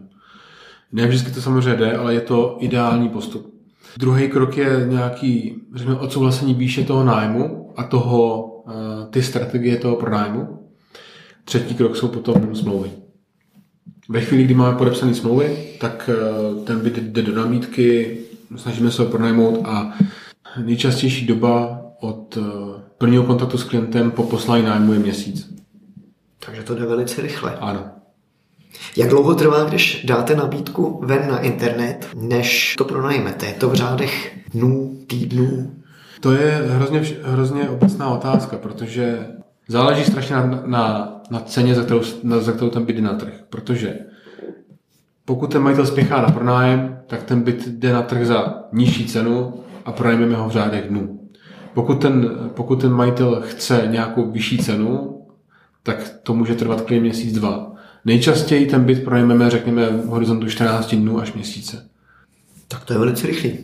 Ne 0.92 1.08
vždycky 1.08 1.32
to 1.32 1.42
samozřejmě 1.42 1.76
jde, 1.76 1.98
ale 1.98 2.14
je 2.14 2.22
to 2.22 2.58
ideální 2.60 3.10
postup. 3.10 3.54
Druhý 3.98 4.28
krok 4.28 4.58
je 4.58 4.86
nějaký, 4.90 5.56
řekněme, 5.76 6.00
odsouhlasení 6.00 6.54
výše 6.54 6.84
toho 6.84 7.04
nájmu 7.04 7.74
a 7.78 7.84
toho, 7.84 8.50
eh, 8.68 8.72
ty 9.10 9.24
strategie 9.24 9.78
toho 9.78 9.96
pronájmu. 9.96 10.70
Třetí 11.44 11.76
krok 11.76 11.96
jsou 11.96 12.08
potom 12.08 12.56
smlouvy. 12.56 12.92
Ve 14.10 14.22
chvíli, 14.22 14.44
kdy 14.44 14.54
máme 14.54 14.78
podepsané 14.78 15.14
smlouvy, 15.14 15.58
tak 15.80 16.10
eh, 16.14 16.66
ten 16.66 16.80
byt 16.80 16.98
jde 16.98 17.22
do 17.22 17.36
nabídky, 17.36 18.18
snažíme 18.56 18.92
se 18.92 19.02
ho 19.02 19.08
pronajmout 19.08 19.60
a 19.66 19.94
nejčastější 20.66 21.26
doba 21.26 21.82
od 22.02 22.38
eh, 22.38 22.83
prvního 23.04 23.24
kontaktu 23.24 23.58
s 23.58 23.64
klientem 23.64 24.12
po 24.12 24.24
poslání 24.24 24.66
nájmu 24.66 24.94
je 24.94 25.00
měsíc. 25.00 25.56
Takže 26.46 26.64
to 26.64 26.76
jde 26.76 26.86
velice 26.86 27.22
rychle. 27.22 27.58
Ano. 27.60 27.86
Jak 28.98 29.10
dlouho 29.10 29.36
trvá, 29.36 29.64
když 29.64 30.06
dáte 30.06 30.36
nabídku 30.36 31.00
ven 31.06 31.28
na 31.30 31.40
internet, 31.40 32.08
než 32.16 32.76
to 32.78 32.86
pronajmete? 32.86 33.46
Je 33.46 33.54
to 33.54 33.70
v 33.70 33.74
řádech 33.74 34.40
dnů, 34.54 34.98
týdnů? 35.08 35.72
To 36.20 36.32
je 36.32 36.64
hrozně, 36.68 37.02
hrozně 37.24 37.70
obecná 37.70 38.10
otázka, 38.10 38.58
protože 38.58 39.28
záleží 39.68 40.04
strašně 40.04 40.36
na, 40.36 40.64
na, 40.66 41.16
na 41.32 41.40
ceně, 41.40 41.76
za 41.76 41.84
kterou, 41.84 42.02
na, 42.24 42.40
za 42.40 42.52
kterou 42.52 42.70
ten 42.70 42.86
byt 42.86 42.96
jde 42.96 43.02
na 43.02 43.14
trh. 43.14 43.34
Protože 43.50 43.96
pokud 45.26 45.52
ten 45.52 45.62
majitel 45.62 45.86
spěchá 45.86 46.22
na 46.22 46.30
pronájem, 46.30 47.00
tak 47.08 47.24
ten 47.24 47.42
byt 47.42 47.68
jde 47.68 47.94
na 47.94 48.02
trh 48.02 48.28
za 48.28 48.64
nižší 48.74 49.08
cenu 49.08 49.54
a 49.86 49.92
pronajmeme 49.92 50.36
ho 50.36 50.50
v 50.50 50.52
řádech 50.52 50.90
dnů. 50.90 51.23
Pokud 51.74 52.02
ten, 52.02 52.30
pokud 52.54 52.82
ten 52.82 52.92
majitel 52.92 53.44
chce 53.46 53.84
nějakou 53.92 54.32
vyšší 54.32 54.58
cenu, 54.58 55.22
tak 55.84 56.16
to 56.24 56.34
může 56.34 56.56
trvat 56.56 56.82
klidně 56.82 57.02
měsíc, 57.02 57.34
dva. 57.34 57.72
Nejčastěji 58.06 58.66
ten 58.66 58.84
byt 58.84 59.04
pronajmeme, 59.04 59.50
řekněme, 59.50 59.90
v 59.90 60.06
horizontu 60.06 60.50
14 60.50 60.96
dnů 60.96 61.20
až 61.20 61.34
měsíce. 61.34 61.86
Tak 62.68 62.86
to 62.86 62.94
je 62.94 63.00
velice 63.00 63.28
rychlý. 63.28 63.58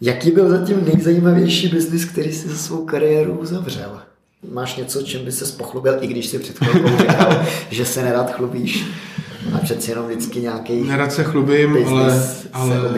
Jaký 0.00 0.30
byl 0.30 0.50
zatím 0.50 0.84
nejzajímavější 0.84 1.68
biznis, 1.68 2.04
který 2.04 2.32
jsi 2.32 2.48
za 2.48 2.56
svou 2.56 2.84
kariéru 2.84 3.32
uzavřel? 3.32 4.00
Máš 4.52 4.76
něco, 4.76 5.02
čím 5.02 5.24
by 5.24 5.32
se 5.32 5.56
pochlubil, 5.56 5.98
i 6.00 6.06
když 6.06 6.26
si 6.26 6.38
před 6.38 6.58
chvilkou 6.58 6.98
říkal, 6.98 7.42
že 7.70 7.84
se 7.84 8.02
nerad 8.02 8.32
chlubíš? 8.34 8.86
A 9.54 9.58
přeci 9.58 9.90
jenom 9.90 10.06
vždycky 10.06 10.40
nějaký 10.40 10.80
Nerad 10.80 11.12
se 11.12 11.24
chlubím, 11.24 11.86
ale, 11.86 12.22
ale 12.52 12.90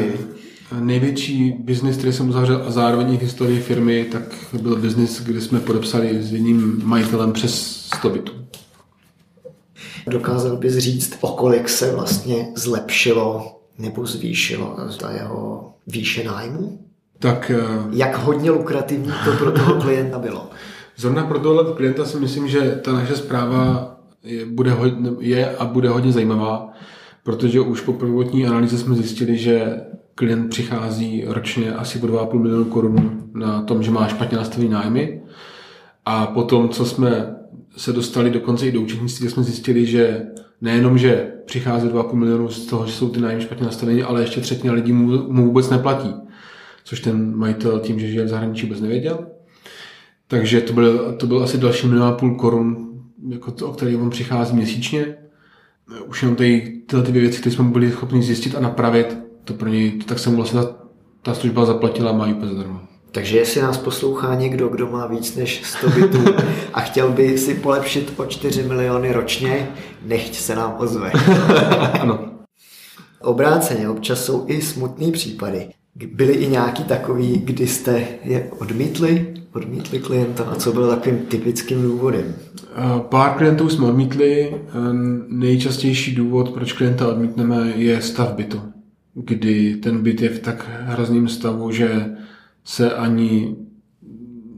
největší 0.80 1.50
biznis, 1.50 1.96
který 1.96 2.12
jsem 2.12 2.28
uzavřel 2.28 2.62
a 2.66 2.70
zároveň 2.70 3.18
v 3.18 3.22
historii 3.22 3.60
firmy, 3.60 4.06
tak 4.12 4.22
byl 4.62 4.76
biznis, 4.76 5.22
kde 5.22 5.40
jsme 5.40 5.60
podepsali 5.60 6.22
s 6.22 6.32
jedním 6.32 6.82
majitelem 6.84 7.32
přes 7.32 7.86
100 7.98 8.10
bytů. 8.10 8.32
Dokázal 10.06 10.56
bys 10.56 10.76
říct, 10.76 11.18
o 11.20 11.28
kolik 11.28 11.68
se 11.68 11.92
vlastně 11.94 12.48
zlepšilo 12.54 13.60
nebo 13.78 14.06
zvýšilo 14.06 14.76
ta 15.00 15.10
jeho 15.10 15.72
výše 15.86 16.24
nájmu? 16.24 16.78
Tak, 17.18 17.50
eh, 17.50 17.62
Jak 17.92 18.18
hodně 18.18 18.50
lukrativní 18.50 19.12
to 19.24 19.32
pro 19.32 19.52
toho 19.52 19.74
klienta 19.82 20.18
bylo? 20.18 20.50
Zrovna 20.96 21.26
pro 21.26 21.38
tohle 21.38 21.74
klienta 21.74 22.04
si 22.04 22.20
myslím, 22.20 22.48
že 22.48 22.80
ta 22.84 22.92
naše 22.92 23.16
zpráva 23.16 23.96
je, 24.24 24.46
bude 24.46 24.70
hodně, 24.70 25.10
je 25.20 25.56
a 25.56 25.64
bude 25.64 25.88
hodně 25.88 26.12
zajímavá, 26.12 26.72
protože 27.22 27.60
už 27.60 27.80
po 27.80 27.92
prvotní 27.92 28.46
analýze 28.46 28.78
jsme 28.78 28.94
zjistili, 28.94 29.38
že 29.38 29.80
klient 30.18 30.48
přichází 30.48 31.24
ročně 31.26 31.74
asi 31.74 31.98
po 31.98 32.06
2,5 32.06 32.38
milionu 32.38 32.64
korun 32.64 33.22
na 33.34 33.62
tom, 33.62 33.82
že 33.82 33.90
má 33.90 34.08
špatně 34.08 34.36
nastavený 34.38 34.70
nájmy. 34.70 35.20
A 36.04 36.26
potom, 36.26 36.68
co 36.68 36.84
jsme 36.84 37.34
se 37.76 37.92
dostali 37.92 38.30
dokonce 38.30 38.66
i 38.66 38.72
do 38.72 38.80
účetnictví, 38.80 39.28
jsme 39.28 39.42
zjistili, 39.42 39.86
že 39.86 40.26
nejenom, 40.60 40.98
že 40.98 41.32
přichází 41.44 41.88
2,5 41.88 42.14
milionu 42.14 42.48
z 42.48 42.66
toho, 42.66 42.86
že 42.86 42.92
jsou 42.92 43.08
ty 43.08 43.20
nájmy 43.20 43.40
špatně 43.42 43.66
nastavené, 43.66 44.02
ale 44.02 44.20
ještě 44.20 44.40
třetina 44.40 44.72
lidí 44.72 44.92
mu, 44.92 45.32
mu 45.32 45.44
vůbec 45.44 45.70
neplatí. 45.70 46.14
Což 46.84 47.00
ten 47.00 47.36
majitel 47.36 47.80
tím, 47.80 48.00
že 48.00 48.08
žije 48.08 48.24
v 48.24 48.28
zahraničí, 48.28 48.62
vůbec 48.66 48.80
nevěděl. 48.80 49.26
Takže 50.28 50.60
to 50.60 50.72
byl, 50.72 51.12
to 51.12 51.26
byl 51.26 51.42
asi 51.42 51.58
další 51.58 51.86
milion 51.86 52.08
a 52.08 52.12
půl 52.12 52.34
korun, 52.34 52.88
jako 53.28 53.50
to, 53.50 53.68
o 53.68 53.72
který 53.72 53.96
on 53.96 54.10
přichází 54.10 54.56
měsíčně. 54.56 55.16
Už 56.06 56.22
jenom 56.22 56.36
ty, 56.36 56.82
tyhle 56.86 57.04
ty 57.04 57.12
věci, 57.12 57.40
které 57.40 57.56
jsme 57.56 57.64
byli 57.64 57.92
schopni 57.92 58.22
zjistit 58.22 58.54
a 58.54 58.60
napravit, 58.60 59.27
to 59.48 59.54
pro 59.54 59.68
něj, 59.68 59.92
tak 59.92 60.18
se 60.18 60.30
mu 60.30 60.36
vlastně 60.36 60.60
ta, 60.60 60.68
ta 61.22 61.34
služba 61.34 61.64
zaplatila 61.64 62.10
a 62.10 62.14
má 62.14 62.26
ji 62.26 62.34
úplně 62.34 62.52
zadarmo. 62.52 62.80
Takže 63.12 63.38
jestli 63.38 63.62
nás 63.62 63.78
poslouchá 63.78 64.34
někdo, 64.34 64.68
kdo 64.68 64.86
má 64.86 65.06
víc 65.06 65.36
než 65.36 65.62
100 65.64 65.88
bytů 65.90 66.24
a 66.74 66.80
chtěl 66.80 67.12
by 67.12 67.38
si 67.38 67.54
polepšit 67.54 68.12
o 68.16 68.26
4 68.26 68.62
miliony 68.62 69.12
ročně, 69.12 69.68
nechť 70.06 70.34
se 70.34 70.56
nám 70.56 70.74
ozve. 70.78 71.12
ano. 72.00 72.18
Obráceně, 73.22 73.88
občas 73.88 74.24
jsou 74.24 74.44
i 74.46 74.62
smutné 74.62 75.12
případy. 75.12 75.68
Byly 76.14 76.32
i 76.32 76.48
nějaký 76.48 76.84
takový, 76.84 77.38
kdy 77.44 77.66
jste 77.66 78.04
je 78.24 78.50
odmítli, 78.58 79.34
odmítli 79.54 79.98
klienta 79.98 80.44
a 80.44 80.54
co 80.54 80.72
bylo 80.72 80.88
takovým 80.88 81.18
typickým 81.18 81.82
důvodem? 81.82 82.34
Pár 83.08 83.30
klientů 83.30 83.68
jsme 83.68 83.86
odmítli. 83.86 84.54
Nejčastější 85.28 86.14
důvod, 86.14 86.50
proč 86.50 86.72
klienta 86.72 87.08
odmítneme, 87.08 87.72
je 87.76 88.02
stav 88.02 88.32
bytu. 88.32 88.60
Kdy 89.24 89.76
ten 89.76 90.02
byt 90.02 90.22
je 90.22 90.28
v 90.28 90.38
tak 90.38 90.70
hrozném 90.84 91.28
stavu, 91.28 91.70
že 91.72 92.16
se 92.64 92.94
ani 92.94 93.56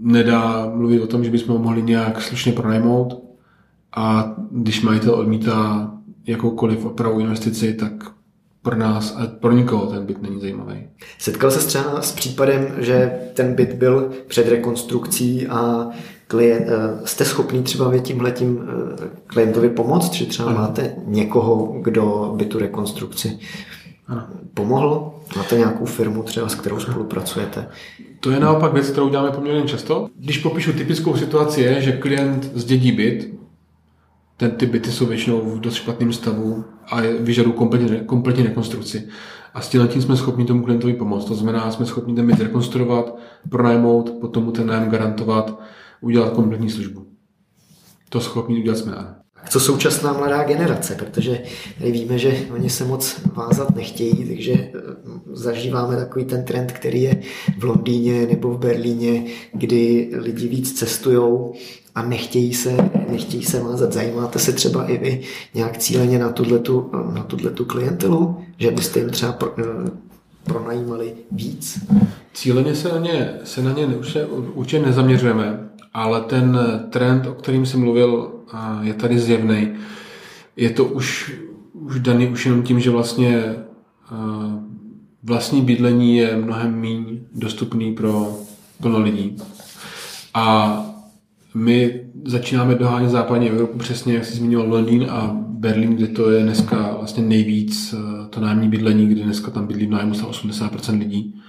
nedá 0.01 0.73
mluvit 0.75 1.01
o 1.01 1.07
tom, 1.07 1.25
že 1.25 1.31
bychom 1.31 1.57
ho 1.57 1.63
mohli 1.63 1.83
nějak 1.83 2.23
slušně 2.23 2.53
pronajmout. 2.53 3.25
A 3.97 4.35
když 4.51 4.83
majitel 4.83 5.15
odmítá 5.15 5.91
jakoukoliv 6.27 6.85
opravu 6.85 7.21
investici, 7.21 7.75
tak 7.75 7.93
pro 8.63 8.77
nás 8.77 9.17
a 9.17 9.27
pro 9.27 9.53
nikoho 9.53 9.87
ten 9.87 10.07
byt 10.07 10.23
není 10.23 10.41
zajímavý. 10.41 10.87
Setkal 11.19 11.51
se 11.51 11.67
třeba 11.67 12.03
s 12.03 12.13
případem, 12.13 12.67
že 12.79 13.13
ten 13.35 13.55
byt 13.55 13.73
byl 13.73 14.11
před 14.27 14.49
rekonstrukcí 14.49 15.47
a 15.47 15.89
klient, 16.27 16.67
eh, 16.69 17.07
jste 17.07 17.25
schopný 17.25 17.63
třeba 17.63 17.99
tímhletím 17.99 18.69
eh, 18.69 19.09
klientovi 19.27 19.69
pomoct, 19.69 20.13
že 20.13 20.27
třeba 20.27 20.49
ano. 20.49 20.59
máte 20.59 20.95
někoho, 21.07 21.77
kdo 21.83 22.35
by 22.37 22.45
tu 22.45 22.59
rekonstrukci 22.59 23.39
ano. 24.11 24.27
pomohl? 24.55 25.13
Máte 25.37 25.59
nějakou 25.59 25.85
firmu 25.85 26.23
třeba, 26.23 26.49
s 26.49 26.55
kterou 26.55 26.81
spolupracujete? 26.81 27.69
To 28.21 28.31
je 28.31 28.41
naopak 28.41 28.73
věc, 28.73 28.91
kterou 28.91 29.09
děláme 29.09 29.31
poměrně 29.31 29.69
často. 29.69 30.09
Když 30.17 30.39
popíšu 30.39 30.73
typickou 30.73 31.17
situaci 31.17 31.61
je, 31.61 31.83
že 31.83 31.93
klient 31.93 32.51
zdědí 32.55 32.93
byt, 32.93 33.35
ten, 34.37 34.51
ty 34.51 34.67
byty 34.67 34.93
jsou 34.93 35.07
většinou 35.07 35.41
v 35.41 35.61
dost 35.61 35.75
špatném 35.75 36.13
stavu 36.13 36.65
a 36.87 37.01
vyžadují 37.21 37.55
kompletně, 37.55 38.01
kompletně 38.01 38.45
rekonstrukci. 38.45 39.09
A 39.55 39.61
s 39.61 39.69
tím 39.69 40.03
jsme 40.03 40.17
schopni 40.17 40.45
tomu 40.45 40.63
klientovi 40.65 40.95
pomoct. 40.95 41.25
To 41.25 41.35
znamená, 41.35 41.71
jsme 41.71 41.87
schopni 41.87 42.15
ten 42.15 42.27
byt 42.27 42.41
rekonstruovat, 42.41 43.19
pronajmout, 43.49 44.11
potom 44.11 44.45
mu 44.45 44.53
ten 44.53 44.67
nájem 44.67 44.91
garantovat, 44.91 45.61
udělat 46.01 46.33
kompletní 46.33 46.71
službu. 46.71 47.07
To 48.09 48.21
schopni 48.21 48.61
udělat 48.61 48.79
jsme, 48.79 48.95
ano. 48.95 49.20
Co 49.49 49.61
současná 49.61 50.13
mladá 50.13 50.45
generace, 50.45 50.95
protože 50.95 51.43
tady 51.79 51.93
víme, 51.93 52.19
že 52.19 52.39
oni 52.55 52.71
se 52.71 52.85
moc 52.85 53.21
vázat 53.35 53.77
nechtějí, 53.77 54.29
takže 54.29 54.53
eh, 54.53 54.71
zažíváme 55.33 55.97
takový 55.97 56.25
ten 56.25 56.45
trend, 56.45 56.73
který 56.73 57.03
je 57.03 57.23
v 57.59 57.65
Londýně 57.65 58.27
nebo 58.27 58.51
v 58.51 58.59
Berlíně, 58.59 59.25
kdy 59.53 60.11
lidi 60.13 60.49
víc 60.49 60.79
cestují 60.79 61.53
a 61.95 62.03
nechtějí 62.03 62.55
se, 62.55 62.77
nechtějí 63.11 63.45
se 63.45 63.61
vázat. 63.61 63.93
Zajímáte 63.93 64.39
se 64.39 64.53
třeba 64.53 64.85
i 64.87 64.99
vy 64.99 65.21
nějak 65.55 65.79
cíleně 65.79 66.19
na 66.19 66.33
tuto 66.33 66.91
na 67.15 67.51
tu 67.55 67.65
klientelu, 67.65 68.37
že 68.59 68.71
byste 68.71 69.01
jim 69.01 69.11
třeba 69.11 69.33
pro, 69.33 69.55
eh, 69.59 69.91
pronajímali 70.45 71.13
víc? 71.33 71.79
Cíleně 72.35 72.75
se 72.75 72.89
na 72.89 72.99
ně, 72.99 73.35
se 73.45 73.63
na 73.63 73.73
ně 73.73 73.87
určitě, 73.87 74.25
určitě 74.55 74.83
nezaměřujeme, 74.83 75.70
ale 75.95 76.21
ten 76.21 76.59
trend, 76.91 77.27
o 77.27 77.35
kterým 77.35 77.67
jsem 77.67 77.81
mluvil, 77.81 78.33
je 78.81 78.95
tady 78.95 79.19
zjevný. 79.19 79.69
Je 80.57 80.71
to 80.71 80.85
už, 80.85 81.33
už 81.73 82.01
daný 82.01 82.29
už 82.29 82.47
jenom 82.47 82.63
tím, 82.63 82.81
že 82.81 82.91
vlastně 82.91 83.55
vlastní 85.23 85.63
bydlení 85.63 86.17
je 86.17 86.37
mnohem 86.37 86.81
méně 86.81 87.21
dostupný 87.35 87.95
pro 87.95 88.37
plno 88.83 89.01
lidí. 89.01 89.37
A 90.35 90.77
my 91.55 92.01
začínáme 92.25 92.75
dohánět 92.75 93.11
západní 93.11 93.51
Evropu 93.51 93.79
přesně, 93.79 94.15
jak 94.15 94.25
jsi 94.25 94.37
zmínil 94.37 94.63
Londýn 94.63 95.07
a 95.11 95.37
Berlín, 95.49 95.97
kde 95.97 96.07
to 96.07 96.31
je 96.31 96.43
dneska 96.43 96.97
vlastně 96.99 97.23
nejvíc 97.23 97.95
to 98.31 98.41
nájemní 98.41 98.69
bydlení, 98.69 99.07
kde 99.07 99.23
dneska 99.23 99.51
tam 99.51 99.67
bydlí 99.67 99.87
v 99.87 99.91
nájmu 99.91 100.13
80% 100.13 100.99
lidí. 100.99 101.41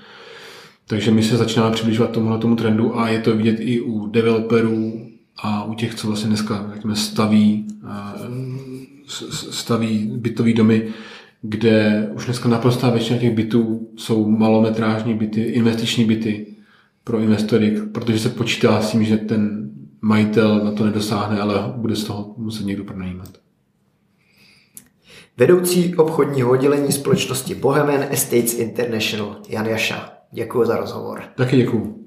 Takže 0.92 1.12
my 1.12 1.24
se 1.24 1.38
začínáme 1.38 1.72
přibližovat 1.72 2.12
tomuhle 2.12 2.38
tomu 2.40 2.56
trendu 2.56 3.00
a 3.00 3.10
je 3.10 3.20
to 3.20 3.36
vidět 3.38 3.58
i 3.60 3.82
u 3.82 4.08
developerů 4.08 5.08
a 5.38 5.64
u 5.64 5.74
těch, 5.74 5.96
co 5.96 6.08
vlastně 6.08 6.28
dneska 6.28 6.72
řekněme, 6.74 6.96
staví, 6.96 7.68
staví 9.52 10.12
bytové 10.16 10.54
domy, 10.54 10.88
kde 11.42 12.10
už 12.14 12.26
dneska 12.26 12.50
naprostá 12.50 12.90
většina 12.90 13.20
těch 13.20 13.34
bytů 13.34 13.90
jsou 13.98 14.30
malometrážní 14.30 15.14
byty, 15.14 15.42
investiční 15.42 16.06
byty 16.06 16.56
pro 17.04 17.20
investory, 17.20 17.82
protože 17.92 18.20
se 18.20 18.30
počítá 18.30 18.82
s 18.82 18.92
tím, 18.92 19.04
že 19.04 19.18
ten 19.18 19.72
majitel 20.02 20.66
na 20.66 20.72
to 20.72 20.86
nedosáhne, 20.86 21.40
ale 21.40 21.74
bude 21.76 21.96
z 21.96 22.04
toho 22.04 22.34
muset 22.38 22.66
někdo 22.66 22.84
pronajímat. 22.84 23.30
Vedoucí 25.38 25.96
obchodního 25.96 26.52
oddělení 26.52 26.92
společnosti 26.92 27.56
Bohemen 27.56 28.08
Estates 28.10 28.54
International 28.54 29.36
Jan 29.50 29.66
Jaša. 29.66 30.21
Děkuji 30.32 30.66
za 30.66 30.78
rozhovor. 30.78 31.24
Taky 31.36 31.58
děkuji. 31.58 32.01